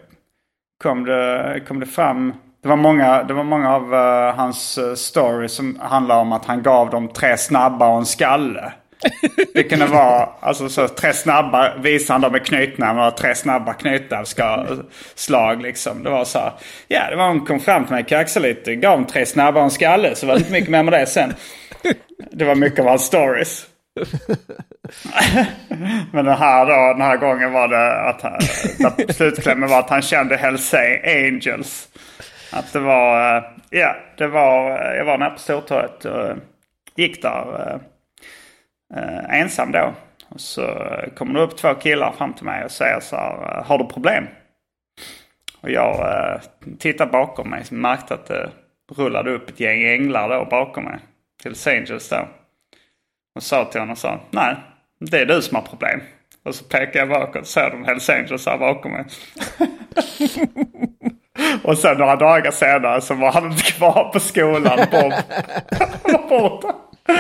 [0.84, 4.94] kom, det, kom det fram, det var många, det var många av eh, hans eh,
[4.94, 8.74] stories som handlar om att han gav dem tre snabba och en skalle.
[9.54, 13.74] Det kunde vara, alltså så tre snabba visar han dem med knytnävar och tre snabba
[13.74, 16.04] knytnävsslag liksom.
[16.04, 16.52] Det var så här,
[16.88, 19.64] ja det var hon kom fram till mig, kaxade lite, gav dem tre snabba och
[19.64, 20.16] en skalle.
[20.16, 21.34] Så var det inte mycket mer med det sen.
[22.32, 23.68] Det var mycket av hans stories.
[26.12, 28.42] Men den här då, den här gången var det att han,
[29.10, 30.74] slutklämmen var att han kände Hells
[31.04, 31.90] Angels.
[32.52, 36.36] Att det var, eh, ja, det var, eh, jag var nere på Stortorget och eh,
[36.96, 37.80] gick där
[38.96, 39.94] eh, ensam då.
[40.30, 43.78] Och så kommer det upp två killar fram till mig och säger så här, har
[43.78, 44.28] du problem?
[45.62, 46.42] Och jag eh,
[46.80, 48.50] tittar bakom mig, märkte att det
[48.96, 51.00] rullade upp ett gäng änglar då bakom mig.
[51.44, 52.28] Till Angels då.
[53.36, 54.56] Och sa till honom så nej,
[55.00, 56.02] det är du som har problem.
[56.44, 59.06] Och så pekar jag bakåt och ser de Hells Angels här bakom mig.
[61.64, 64.80] och sen några dagar senare så var han inte kvar på skolan.
[64.92, 65.14] Bob.
[66.04, 66.76] Han var borta.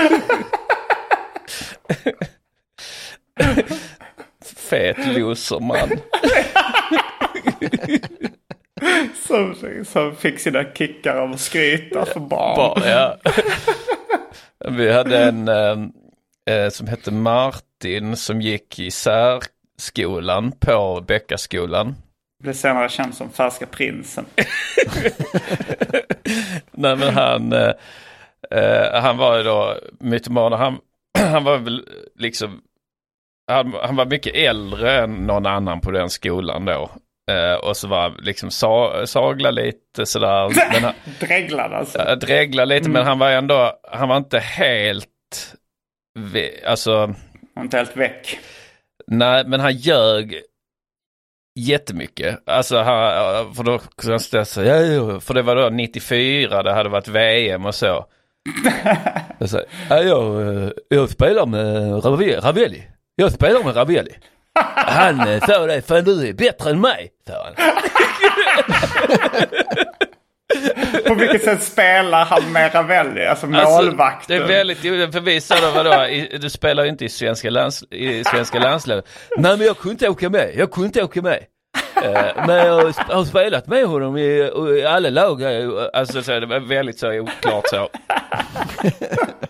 [4.69, 5.89] Fet loser-man.
[9.27, 9.55] Som,
[9.85, 12.55] som fick sina kickar av att skryta för barn.
[12.55, 13.17] Bara, ja.
[14.69, 15.75] Vi hade en eh,
[16.49, 21.95] eh, som hette Martin som gick i särskolan på Bäckaskolan.
[22.43, 24.25] Blev senare känd som Färska Prinsen.
[26.71, 27.71] Nej men han, eh,
[28.51, 30.77] eh, han var ju då mytoman och han,
[31.19, 32.61] han var väl liksom,
[33.51, 36.89] han, han var mycket äldre än någon annan på den skolan då.
[37.31, 40.71] Eh, och så var liksom sa, sagla lite sådär.
[40.73, 41.97] Men han, Dreglad alltså.
[41.97, 45.07] Ja, dregla lite men han var ändå, han var inte helt,
[46.65, 47.15] alltså,
[47.59, 48.39] inte helt väck.
[49.07, 50.41] nej men han ljög
[51.59, 52.39] jättemycket.
[52.45, 54.19] Alltså han, för då kunde han
[55.21, 58.05] för det var då 94, det hade varit VM och så.
[59.39, 62.83] Jag sa, ja, jag, eh, jag spelar med Ravelli, Ravelli.
[63.15, 64.15] Jag spelar med Ravelli.
[64.75, 67.53] Han eh, sa det, fan du är bättre än mig, sa han.
[71.07, 73.25] På vilket sätt spelar han med Ravelli?
[73.25, 74.37] Alltså Alltså, målvakten.
[74.37, 74.77] det är väldigt
[75.13, 78.59] för vi sa då vadå, i- du spelar ju inte i svenska, lands, i svenska
[78.59, 79.05] landslaget.
[79.37, 81.39] Nej men jag kunde inte åka med, jag kunde inte åka med.
[82.03, 85.41] Eh, men jag har spelat med honom i, i alla lag.
[85.41, 87.89] eh, Alltså så det var väldigt så oklart så.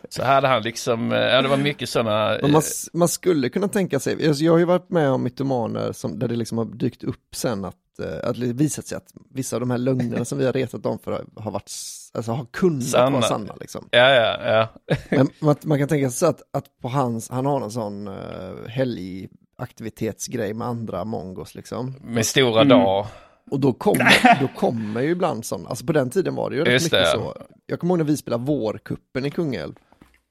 [0.10, 2.38] Så hade han liksom, eh, ja det var mycket sådana.
[2.48, 2.62] Man,
[2.94, 6.28] man skulle kunna tänka sig, alltså jag har ju varit med om mytomaner som, där
[6.28, 9.60] det liksom har dykt upp sen att, eh, att det visat sig att vissa av
[9.60, 11.72] de här lögnerna som vi har retat dem för har- varit,
[12.14, 13.10] alltså har kunnat Sanna.
[13.10, 13.88] vara sanna liksom.
[13.92, 14.96] Ja ja ja.
[15.10, 18.08] Men man, man kan tänka sig så att, att på hans, han har en sån
[18.08, 21.94] uh, helgaktivitetsgrej med andra mongos liksom.
[22.04, 23.06] Med stora dag.
[23.52, 26.64] Och då kommer, då kommer ju ibland sådana, alltså på den tiden var det ju
[26.64, 27.12] rätt Just mycket det.
[27.12, 27.36] så.
[27.66, 29.74] Jag kommer ihåg när vi spelade vårkuppen i Kungälv.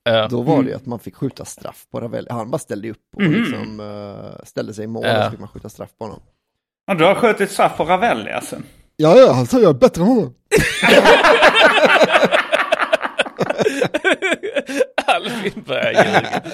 [0.04, 0.28] Ja.
[0.28, 2.26] Då var det ju att man fick skjuta straff på Ravelli.
[2.30, 5.18] Han bara ställde upp och liksom eh, ställde sig i mål Ja.
[5.18, 6.20] och så fick man skjuta straff på honom.
[6.86, 8.56] Ja, du har skjutit straff på Ravelli alltså?
[8.96, 10.34] Ja, ja, han jag är bättre än honom.
[15.06, 15.92] Albin börjar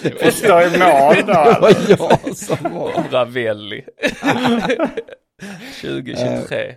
[0.03, 0.27] ljuga.
[0.27, 1.33] Och stå i mål då?
[1.33, 2.93] Det var jag som var.
[3.11, 3.85] Ravelli.
[5.83, 6.75] 2023.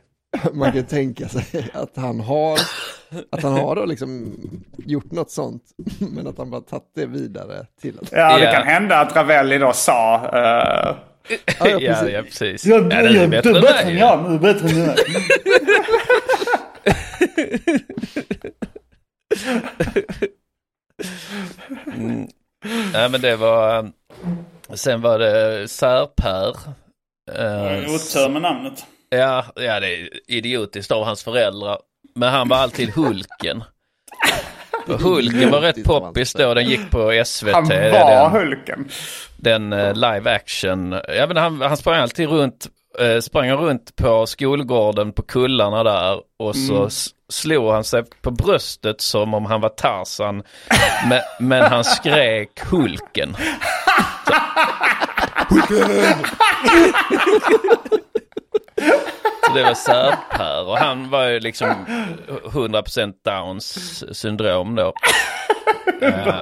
[0.54, 2.60] Man kan tänka sig att han har,
[3.32, 4.36] att han har då liksom
[4.78, 5.64] gjort något sånt,
[6.00, 8.12] men att han bara tagit det vidare till att...
[8.12, 10.16] Ja, det kan hända att Ravelli då sa...
[10.16, 10.96] eh,
[11.30, 12.14] Ja, ja, Ja, precis.
[12.14, 12.66] ja precis.
[12.66, 13.98] Jag, ja, du är bättre än mig.
[13.98, 14.98] jag, du är bättre än jag.
[21.88, 22.28] Mm.
[22.94, 23.86] Nej men det var, eh,
[24.74, 26.56] sen var det Särpär.
[27.32, 28.86] Eh, Otur med namnet.
[29.10, 31.78] ja, ja, det är idiotiskt av hans föräldrar.
[32.16, 33.64] Men han var alltid Hulken.
[34.88, 37.54] Hulken var rätt poppis då, den gick på SVT.
[37.54, 38.88] Han den, var Hulken.
[39.38, 40.92] den eh, live action.
[41.18, 42.68] Ja, men han, han sprang alltid runt,
[43.00, 48.32] eh, sprang runt på skolgården på kullarna där och så s- slog han sig på
[48.32, 50.44] bröstet som om han var Tarzan.
[51.10, 53.36] men, men han skrek Hulken.
[55.68, 55.88] Så
[59.54, 61.70] det var Särpär och han var ju liksom
[62.44, 64.94] 100% Downs syndrom då.
[66.02, 66.36] Eh,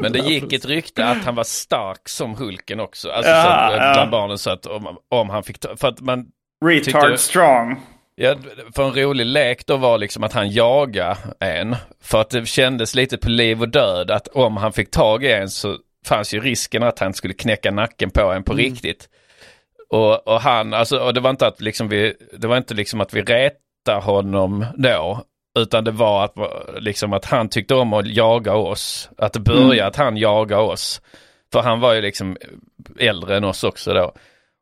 [0.00, 3.10] Men det gick ett rykte att han var stark som Hulken också.
[3.10, 3.92] Alltså Ja, så att, ja.
[3.94, 6.26] bland barnen så att om, om han fick ta, för att man
[6.64, 7.80] Retard tyckte- strong.
[8.18, 8.34] Ja,
[8.76, 11.76] för en rolig lek då var liksom att han jagade en.
[12.02, 15.32] För att det kändes lite på liv och död att om han fick tag i
[15.32, 19.08] en så fanns ju risken att han skulle knäcka nacken på en på riktigt.
[19.90, 23.00] Och, och han, alltså, och det var inte att liksom vi, det var inte liksom
[23.00, 25.22] att vi retade honom då.
[25.58, 26.34] Utan det var att,
[26.82, 29.10] liksom att han tyckte om att jaga oss.
[29.18, 31.00] Att det började att han jagade oss.
[31.52, 32.36] För han var ju liksom
[32.98, 34.12] äldre än oss också då.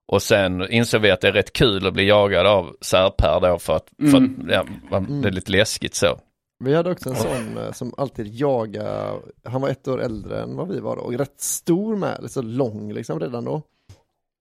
[0.09, 3.59] Och sen insåg vi att det är rätt kul att bli jagad av särpär då
[3.59, 6.18] för att, för att ja, man- det är lite läskigt så.
[6.64, 9.12] Vi hade också en sån eh, som alltid jagade,
[9.45, 12.43] han var ett år äldre än vad vi var då, och rätt stor med, så
[12.43, 13.62] lång liksom redan då.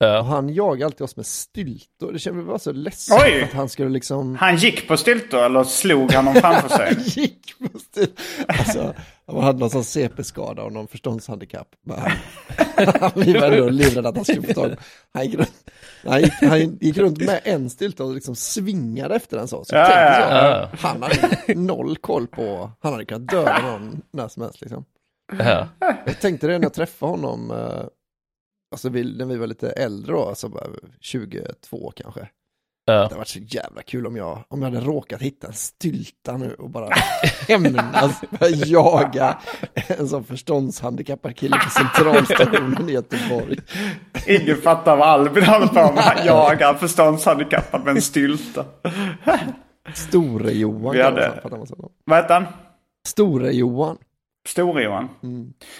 [0.03, 3.43] Och Ja, han jagade alltid oss med styltor, det kändes bara så ledsen Oj!
[3.43, 6.95] att han skulle liksom Han gick på styltor eller slog han dem framför sig?
[7.21, 8.07] gick på styr.
[8.47, 8.93] Alltså,
[9.27, 11.67] han hade någon sån CP-skada och någon förståndshandikapp.
[11.85, 12.11] Men han,
[13.15, 14.75] vi var ändå livrädda att han skulle få tag
[15.13, 15.69] Han gick runt,
[16.05, 19.63] han gick, han gick runt med en stylta och liksom svingade efter den så.
[19.65, 20.33] så Ja, tänk ja, så.
[20.33, 20.69] ja.
[20.89, 24.85] Han hade noll koll på, han hade kunnat döda någon när som helst liksom.
[25.39, 25.67] ja.
[26.05, 27.83] Jag tänkte det när jag träffade honom, eh,
[28.73, 30.67] alltså vi, när vi var lite äldre då, alltså bara
[30.99, 32.19] 22 kanske.
[32.85, 32.93] ja.
[32.93, 36.37] Det hade varit så jävla kul om jag, om jag hade råkat hitta en stylta
[36.37, 36.89] nu och bara
[37.47, 38.21] hämnas,
[38.65, 39.37] jaga
[39.73, 43.57] en sån förståndshandikappad kille på centralstationen i Göteborg.
[44.27, 46.03] Ingen fattar vad Albin håller på med.
[46.03, 48.65] Han jagar förståndshandikappad med en stylta.
[49.93, 51.41] Store-Johan Vi hade-.
[52.05, 52.45] Vad hette han?
[53.07, 53.97] Store-Johan.
[54.47, 55.09] Store-Johan.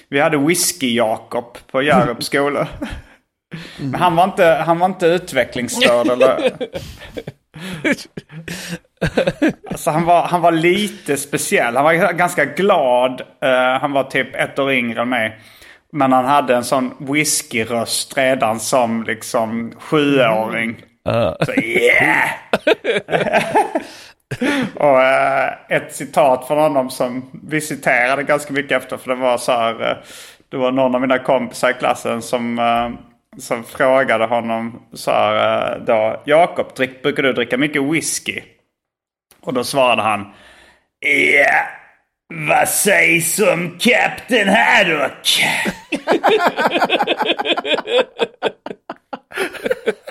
[0.10, 2.68] Vi hade Whisky-Jakob på Hjärups skola.
[3.80, 6.52] Men han var inte, han var inte utvecklingsstörd eller...
[9.70, 11.76] Alltså han var, han var lite speciell.
[11.76, 13.22] Han var ganska glad.
[13.22, 15.40] Eh, han var typ ett år yngre än mig.
[15.92, 20.82] Men han hade en sån whiskyröst redan som liksom sjuåring.
[21.46, 22.30] Så yeah!
[24.76, 28.98] Och eh, ett citat från honom som vi citerade ganska mycket efter.
[28.98, 29.90] För det var så här.
[29.92, 29.98] eh,
[30.50, 32.90] det var någon av mina kompisar i klassen som, eh,
[33.42, 35.72] som frågade honom så här.
[35.76, 36.68] eh, då, Jakob,
[37.04, 38.42] brukar du dricka mycket whisky?
[39.42, 40.26] Och då svarade han.
[41.00, 41.66] Ja,
[42.48, 45.44] vad sägs om Captain Haddock?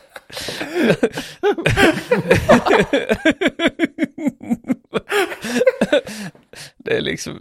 [6.76, 7.40] Det är liksom,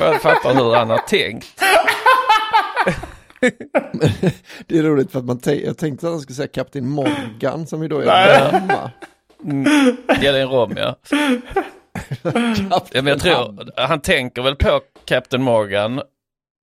[0.00, 1.60] jag fattar hur han har tänkt.
[4.66, 7.82] Det är roligt för att man jag tänkte att han skulle säga Kapten Morgan som
[7.82, 8.50] ju då är Nej.
[8.52, 8.90] hemma.
[10.08, 10.96] Ja, det är en rom ja.
[12.92, 15.98] ja men jag tror, han tänker väl på Captain Morgan.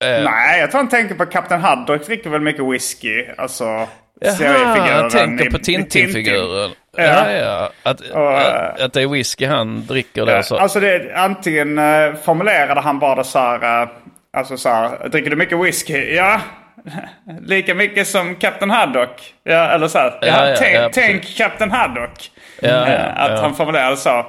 [0.04, 3.26] Eh, Nej, jag tror han tänker på Captain Haddock dricker väl mycket whisky.
[3.38, 3.88] Alltså
[4.22, 5.86] Jaha, han tänker på i Tintin.
[5.90, 6.72] Tintin-figuren.
[6.98, 7.04] Ja.
[7.04, 7.70] Ja, ja.
[7.84, 10.44] Att, Och, att, att det är whisky han dricker då.
[10.44, 10.58] Så.
[10.58, 13.82] Alltså det, är- antingen eh, formulerade han bara så här.
[13.84, 13.90] eh,
[14.38, 15.10] alltså så här.
[15.10, 16.14] Dricker du mycket whisky?
[16.16, 16.42] Ja.
[17.42, 19.34] Lika mycket som Captain Haddock.
[19.44, 20.18] Ja, eller så här.
[20.22, 22.32] Ja, Ja, tänk, ja, tänk Captain Haddock.
[22.62, 24.26] Ja, Eh, att han formulerade så.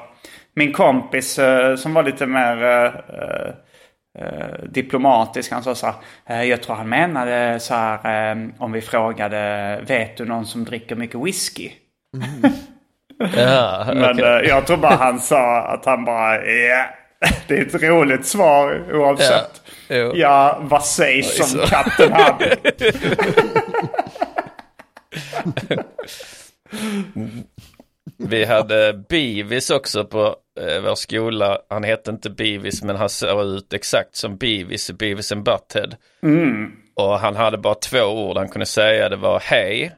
[0.57, 2.57] Min kompis eh, som var lite mer
[4.21, 5.53] eh, diplomatisk.
[5.53, 5.95] Han sa så här.
[6.27, 8.31] eh, jag tror han menade så här.
[8.33, 9.81] eh, om vi frågade.
[9.87, 11.71] Vet du någon som dricker mycket whisky?
[13.37, 14.25] Ja, Men okej.
[14.25, 16.85] eh, jag tror bara han sa att han bara ja.
[17.49, 19.63] Det är ett roligt svar oavsett.
[19.89, 20.13] Ja.
[20.15, 22.57] Ja, vad sägs Oj, som katten hade?
[28.19, 31.59] Vi hade Beavis också på eh, vår skola.
[31.71, 35.97] Han hette inte Beavis men han såg ut exakt som Beavis Beavis and Butthead.
[36.97, 39.09] Och han hade bara två ord han kunde säga.
[39.09, 39.93] Det var hej.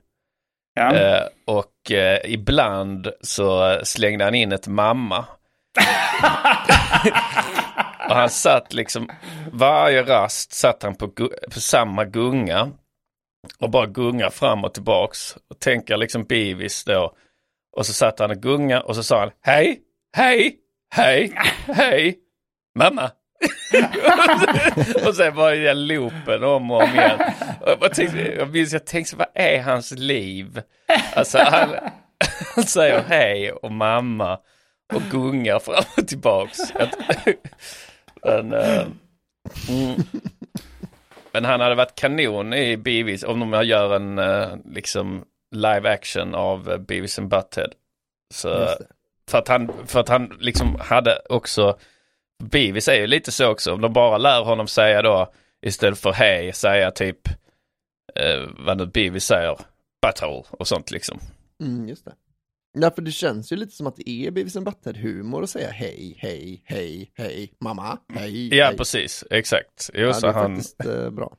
[0.75, 0.95] Ja.
[0.95, 5.19] Eh, och eh, ibland så slängde han in ett mamma.
[8.09, 9.09] och han satt liksom,
[9.53, 11.09] varje rast satt han på,
[11.55, 12.71] på samma gunga.
[13.59, 15.37] Och bara gunga fram och tillbaks.
[15.51, 17.15] Och tänker liksom Beavis då.
[17.77, 19.81] Och så satt han och gunga och så sa han hej,
[20.13, 20.57] hej,
[20.91, 21.33] hej,
[21.67, 22.19] hej,
[22.75, 23.11] mamma.
[25.07, 27.21] och sen var det den loopen om och om igen.
[27.61, 30.63] Och jag, tänkte, jag minns, jag tänkte, vad är hans liv?
[31.15, 31.75] Alltså han,
[32.55, 34.39] han säger hej och mamma
[34.95, 36.59] och gungar fram och tillbaks.
[38.25, 38.87] Men, eh,
[39.69, 40.03] mm.
[41.33, 46.35] Men han hade varit kanon i Beavis om de gör en eh, liksom live action
[46.35, 47.71] av Beavis and Butthead.
[48.35, 48.69] Så.
[49.31, 51.79] För att han, för att han liksom hade också,
[52.45, 53.73] Beavis är ju lite så också.
[53.73, 55.33] Om de bara lär honom säga då
[55.67, 57.29] istället för hej säga typ
[58.15, 59.59] eh, vad nu Beavis säger.
[60.07, 61.19] Butthole och sånt liksom.
[61.61, 62.13] Mm, just det.
[62.79, 65.71] Ja, för det känns ju lite som att det är Beavis and Butthead-humor att säga
[65.71, 68.77] hej, hej, hej, hej, mamma, hej, Ja hej.
[68.77, 69.91] precis, exakt.
[69.95, 70.57] Jo, Ja, så det är han...
[70.57, 71.37] faktiskt eh, bra.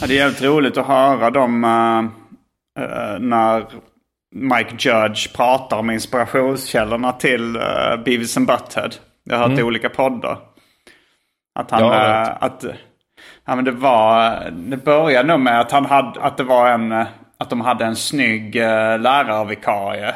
[0.00, 1.98] Ja, det är jävligt roligt att höra dem eh,
[2.84, 3.66] eh, när
[4.34, 7.62] Mike Judge pratar om inspirationskällorna till uh,
[8.04, 8.90] Beavis and Butthead.
[9.24, 9.58] Jag har hört Mm.
[9.60, 10.38] i olika poddar.
[11.58, 11.80] Att han...
[11.82, 12.64] Ja, jag eh, att,
[13.44, 14.50] ja, men det var...
[14.50, 16.20] Det började nog med att han hade...
[16.20, 16.92] Att det var en...
[16.92, 17.06] eh,
[17.38, 20.14] Att de hade en snygg uh, lärarvikarie.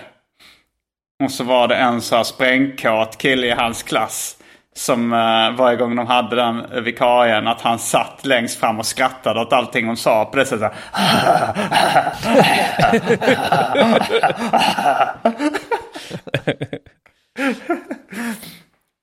[1.24, 4.41] Och så var det en så här sprängkåt kille i hans klass.
[4.74, 8.86] Som uh, varje gång de hade den eh, vikarien att han satt längst fram och
[8.86, 10.72] skrattade åt allting hon sa på det sättet.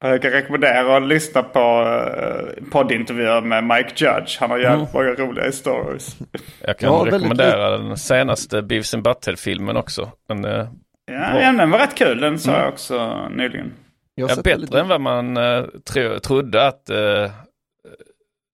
[0.01, 4.37] Jag kan rekommendera att lyssna på uh, poddintervjuer med Mike Judge.
[4.39, 6.17] Han har jävligt många roliga stories.
[6.61, 10.11] Jag kan Ja, väldigt rekommendera den senaste Beavis and Butthead-filmen också.
[10.29, 10.67] Men, eh,
[11.11, 12.21] Ja, ja, den var rätt kul.
[12.21, 12.61] Den sa Mm.
[12.63, 13.73] jag också nyligen.
[14.19, 16.89] Jag ja, bättre lite- än vad man eh, tro, trodde att...
[16.89, 17.31] eh,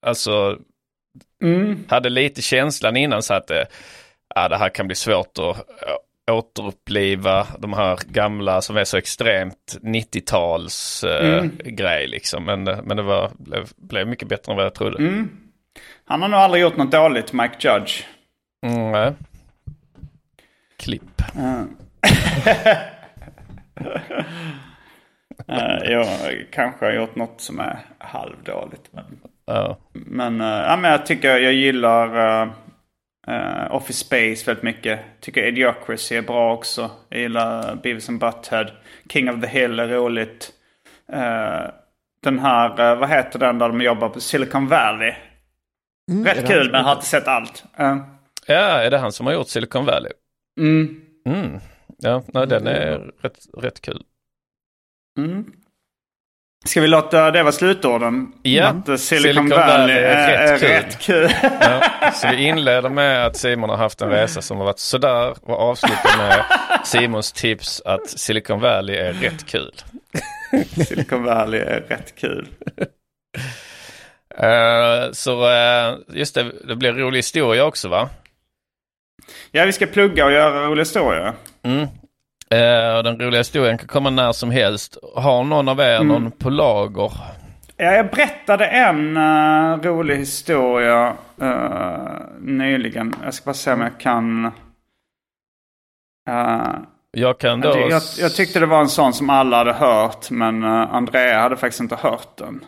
[0.06, 0.58] alltså,
[1.44, 1.84] Mm.
[1.90, 3.64] hade lite känslan innan så att eh,
[4.50, 9.78] det här kan bli svårt att eh, återuppliva de här gamla som är så extremt
[9.82, 11.52] 90-tals eh, Mm.
[11.64, 12.46] grej liksom.
[12.46, 14.98] Men, eh, men det var, blev, blev mycket bättre än vad jag trodde.
[14.98, 15.30] Mm.
[16.06, 18.04] Han har nog aldrig gjort något dåligt, Mike Judge.
[18.66, 19.14] Mm, nej.
[20.78, 21.22] Klipp.
[25.50, 26.08] Uh, jag
[26.52, 28.90] kanske har gjort något som är halvdåligt.
[28.92, 29.06] Men,
[29.46, 29.78] Ja.
[29.94, 32.50] men, eh, ja, men jag tycker jag gillar eh,
[33.28, 35.00] eh, Office Space väldigt mycket.
[35.20, 36.92] Tycker Idiocracy är bra också.
[37.10, 38.68] Jag gillar Beavis and Butthead.
[39.10, 40.52] King of the Hill är roligt.
[42.22, 44.20] Den här, vad heter den där de jobbar på?
[44.20, 45.14] Silicon Valley.
[46.12, 47.64] Mm, Rätt kul han- men jag har inte sett allt.
[48.48, 50.12] Ja, är det han som har gjort Silicon Valley?
[50.60, 51.02] mm.
[51.26, 51.60] Mm.
[51.98, 54.04] Ja, nej, den är rätt, rätt kul.
[55.18, 55.46] Mm.
[56.66, 58.32] Ska vi låta det vara slutorden?
[58.42, 60.70] Ja, Att eh, Silicon, Silicon Valley är är, rätt kul.
[60.70, 61.32] rätt kul.
[61.60, 65.36] Ja, så vi inleder med att Simon har haft en resa som har varit sådär
[65.42, 66.44] och avslutar med
[66.86, 69.72] Simons tips att Silicon Valley är rätt kul.
[70.86, 72.48] Silicon Valley är rätt kul.
[74.38, 78.10] Eh, så eh, just det, det blir rolig historia också va?
[79.52, 81.34] Ja, vi ska plugga och göra roliga historier.
[81.64, 81.88] Mm.
[82.52, 84.98] Eh, den roliga historien kan komma när som helst.
[85.16, 87.12] Har någon av er någon på lager?
[87.78, 91.98] Ja, jag berättade en eh, rolig historia eh,
[92.40, 93.16] nyligen.
[93.24, 94.46] Jag ska bara se om jag kan...
[96.30, 96.74] eh,
[97.12, 97.70] Jag kan då...
[97.90, 101.58] jag, jag tyckte det var en sån som alla hade hört, men uh, Andrea hade
[101.58, 102.66] faktiskt inte hört den.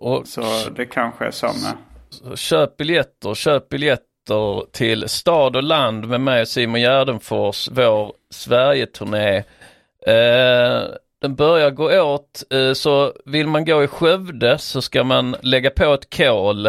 [0.00, 0.42] och Så
[0.76, 2.38] det kanske är så med.
[2.38, 9.36] Köp biljetter, köp biljetter till Stad och land med mig och Simon Gärdenfors, vår Sverigeturné.
[10.06, 10.82] Eh,
[11.22, 15.70] den börjar gå åt, eh, så vill man gå i Skövde så ska man lägga
[15.70, 16.66] på ett kol.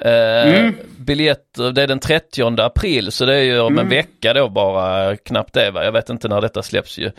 [0.00, 4.48] Eh, Biljetter, det är den 30 april så det är ju om en vecka då
[4.48, 5.84] bara, knappt det va?
[5.84, 7.10] Jag vet inte när detta släpps ju.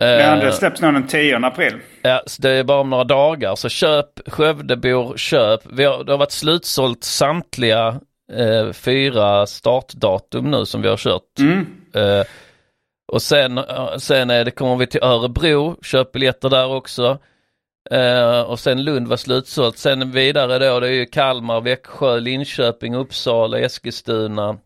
[0.00, 1.74] Eh, Ja, det släpps nog den 10 april.
[2.02, 3.54] Ja, så det är bara om några dagar.
[3.56, 5.60] Så köp, Skövdebor, köp.
[5.72, 8.00] Vi har, det har varit slutsålt samtliga
[8.32, 11.38] eh, fyra startdatum nu som vi har kört.
[11.38, 11.66] Mm.
[11.94, 12.26] Eh,
[13.12, 17.18] och sen, eh, sen är det, kommer vi till Örebro, köp biljetter där också.
[17.90, 19.78] Eh, och sen Lund var slutsålt.
[19.78, 24.58] Sen vidare då, det är ju Kalmar, Växjö, Linköping, Uppsala, Eskilstuna,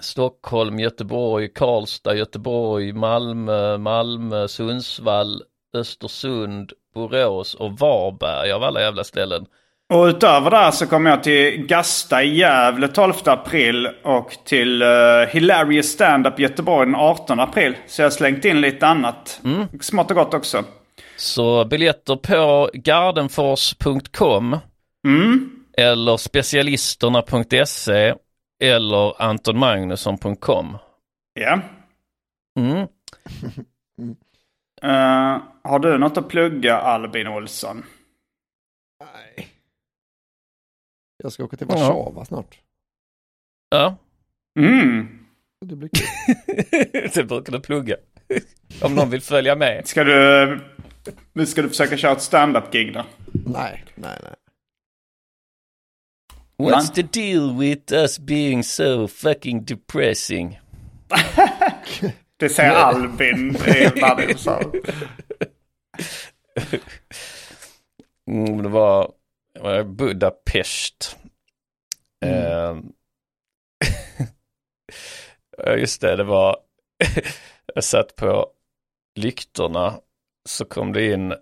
[0.00, 5.42] Stockholm, Göteborg, Karlstad, Göteborg, Malmö, Malmö, Sundsvall,
[5.76, 9.46] Östersund, Borås och Varberg av alla jävla ställen.
[9.94, 14.82] Och utöver det här så kommer jag till Gasta i Gävle 12 april och till
[14.82, 17.76] uh, Hilarious Stand-Up Göteborg den 18 april.
[17.86, 19.40] Så jag har slängt in lite annat.
[19.80, 20.64] Smått och gott också.
[21.16, 24.58] Så biljetter på gardenfors.com
[25.76, 28.14] eller specialisterna.se
[28.62, 30.78] eller antonmagnusson.com.
[31.40, 31.60] Ja.
[32.58, 32.78] Mm.
[34.82, 37.84] Eh, har du något att plugga Albin Olsson?
[39.00, 39.53] Nej.
[41.24, 42.58] Jag ska åka till Warszawa snart.
[43.70, 43.96] Ja,
[44.58, 45.08] Mm.
[45.66, 46.06] Det blir kul.
[47.14, 47.96] det brukar du plugga.
[48.82, 49.86] Om någon vill följa med.
[49.86, 50.60] Ska du,
[51.46, 53.04] ska du försöka köra ett stand-up-gig då?
[53.32, 54.34] nej, nej, nej.
[56.56, 60.60] What's the deal with us being so fucking depressing?
[62.36, 63.90] Det säger Albin i.
[68.30, 69.12] Mm, det var
[69.84, 71.16] Budapest.
[72.24, 72.76] Eh,
[75.56, 76.56] Ja, just det, det var,
[77.74, 78.46] jag satt på
[79.16, 80.00] lyktorna
[80.48, 81.34] så kom det in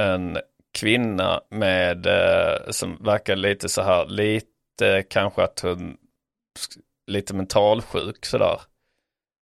[0.00, 0.38] en
[0.78, 5.96] kvinna med, eh, som verkade lite så här, lite kanske att hon,
[7.06, 8.60] lite mentalsjuk sådär.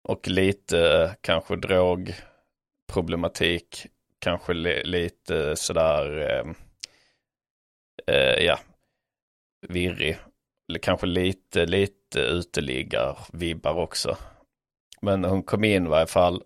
[0.09, 3.86] Och lite eh, kanske drogproblematik,
[4.18, 6.44] kanske li, lite sådär, eh,
[8.07, 8.59] eh, ja,
[9.69, 10.19] virrig.
[10.83, 14.16] Kanske lite, lite uteliggar-vibbar också.
[15.01, 16.43] Men hon kom in i varje fall.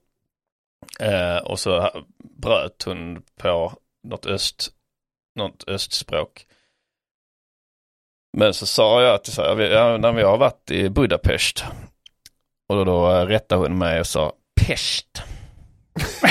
[1.01, 3.73] Eh, och så bröt hon på
[4.03, 4.73] något, öst,
[5.35, 6.47] något östspråk.
[8.37, 11.65] Men så sa jag så ja, när vi har varit i Budapest.
[12.69, 15.23] Och då, då rättade hon mig och sa Pest.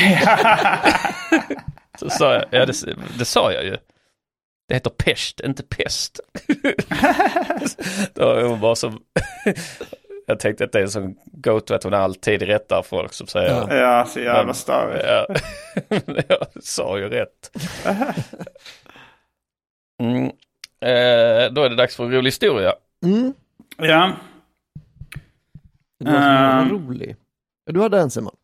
[1.99, 3.77] så sa jag, ja det, det sa jag ju.
[4.67, 6.19] Det heter pest, inte pest.
[8.13, 8.99] Då är hon bara som...
[10.27, 13.49] Jag tänkte att det är en sån go-to att hon alltid rättar folk som säger...
[13.49, 15.05] Ja, ja så jävla störigt.
[15.07, 15.27] Ja.
[16.29, 17.51] jag sa ju rätt.
[20.03, 20.23] Mm.
[20.81, 22.73] Eh, då är det dags för en rolig historia.
[23.03, 23.33] Mm.
[23.77, 24.11] Ja.
[25.99, 26.69] Det var uh, Ehm.
[26.69, 27.15] rolig.
[27.71, 28.35] Du hade en Simon.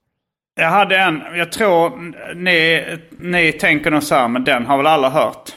[0.56, 1.99] Jag hade en, jag tror
[2.35, 5.56] ni, ni tänker nog så här, men den har väl alla hört.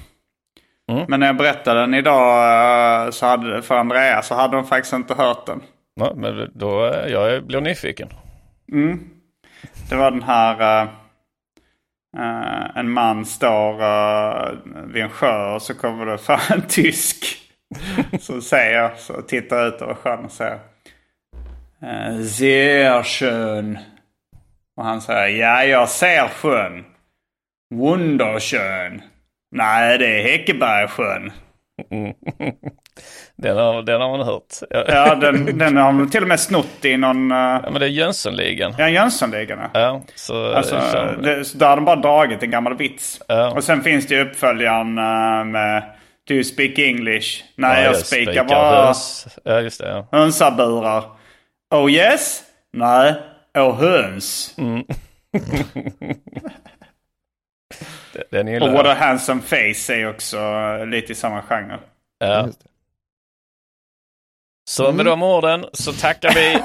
[0.92, 1.04] Mm.
[1.08, 4.92] Men när jag berättade den idag eh, så hade, för Andrea så hade de faktiskt
[4.92, 5.62] inte hört den.
[5.94, 8.08] Ja, men då, eh, jag blir nyfiken.
[8.72, 9.10] Mm.
[9.88, 10.88] Det var den här, eh,
[12.16, 17.40] eh, en man står uh, vid en sjö och så kommer det fram en tysk.
[18.20, 20.58] som säger, så tittar ut över sjön och säger.
[21.82, 23.78] Uh, sehr schön.
[24.76, 26.84] Och han säger, ja jag ser sjön.
[27.74, 29.02] Wunderschön.
[29.54, 31.32] Nej, det är Häckebergsjön.
[31.90, 32.14] Mm.
[33.36, 34.54] Den, har, den har man hört.
[34.70, 37.32] Ja, den, den har man till och med snott i någon...
[37.32, 37.38] Uh...
[37.38, 38.74] Ja, men det är Jönssonligan.
[38.78, 39.58] Ja, Jönssonligan.
[39.74, 43.20] Ja, så Alltså, kör- det, så där har de bara dragit en gammal vits.
[43.28, 43.50] Ja.
[43.50, 45.82] Och sen finns det uppföljaren uh, med
[46.28, 47.44] Do you speak English?
[47.56, 49.26] Nej, Ja, jag spikar spikar bara höns.
[49.44, 49.88] Ja, just det.
[49.88, 50.06] Ja.
[50.18, 51.04] hönsaburar.
[51.74, 52.42] Oh yes?
[52.72, 53.14] Nej,
[53.58, 54.54] oh höns.
[54.58, 54.84] Mm.
[58.30, 58.72] Den gillar Och.
[58.74, 60.38] What a handsome face är också
[60.84, 61.78] lite i samma genre.
[62.18, 62.48] Ja.
[64.70, 66.58] Så med de orden så tackar vi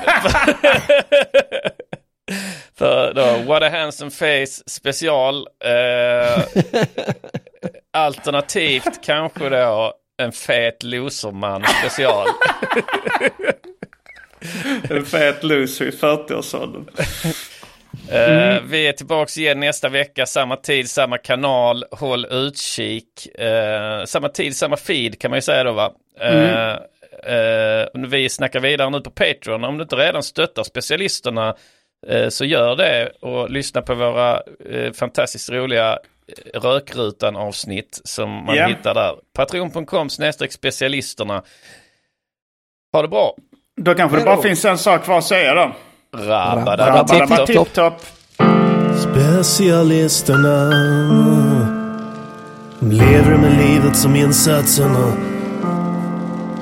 [2.75, 5.47] för då What a handsome face special.
[5.65, 6.43] Eh,
[7.93, 12.27] alternativt kanske då en fet loserman special.
[14.89, 16.85] En fet loser i 40-årsåldern.
[18.11, 21.85] Eh, vi är tillbaks igen nästa vecka, samma tid, samma kanal.
[21.91, 23.35] Håll utkik.
[23.39, 25.91] Eh, samma tid, samma feed kan man ju säga då va.
[26.19, 26.71] Eh,
[27.33, 29.63] eh, vi snackar vidare nu på Patreon.
[29.63, 31.55] Om du inte redan stöttar specialisterna
[32.29, 34.41] så gör det och lyssna på våra
[34.93, 35.99] fantastiskt roliga
[36.53, 38.67] Rökrutan avsnitt som man Ja.
[38.67, 39.15] hittar där.
[39.33, 41.43] Patreon.com snedstreck specialisterna.
[42.93, 43.35] Ha det bra.
[43.81, 45.71] Då kanske det bara finns en sak kvar att säga då.
[46.17, 47.93] Rabba, Rabba, tipp-topp.
[48.97, 50.69] Specialisterna
[52.79, 55.13] De lever med livet som insatsen och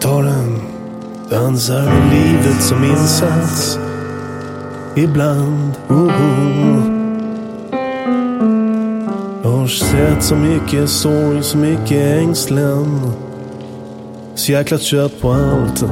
[0.01, 0.61] tar en
[1.29, 3.79] dansar med livet som insats.
[4.95, 6.81] Ibland, oh, oh.
[9.43, 13.11] Jag har sett så mycket sorg, så mycket ängslan.
[14.35, 15.83] Så jäkla trött på allt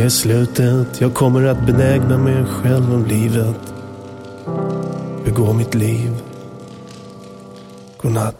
[0.00, 3.56] är slutet, jag kommer att benägna mig själv om livet.
[5.24, 6.10] Begå mitt liv.
[8.02, 8.39] Godnatt.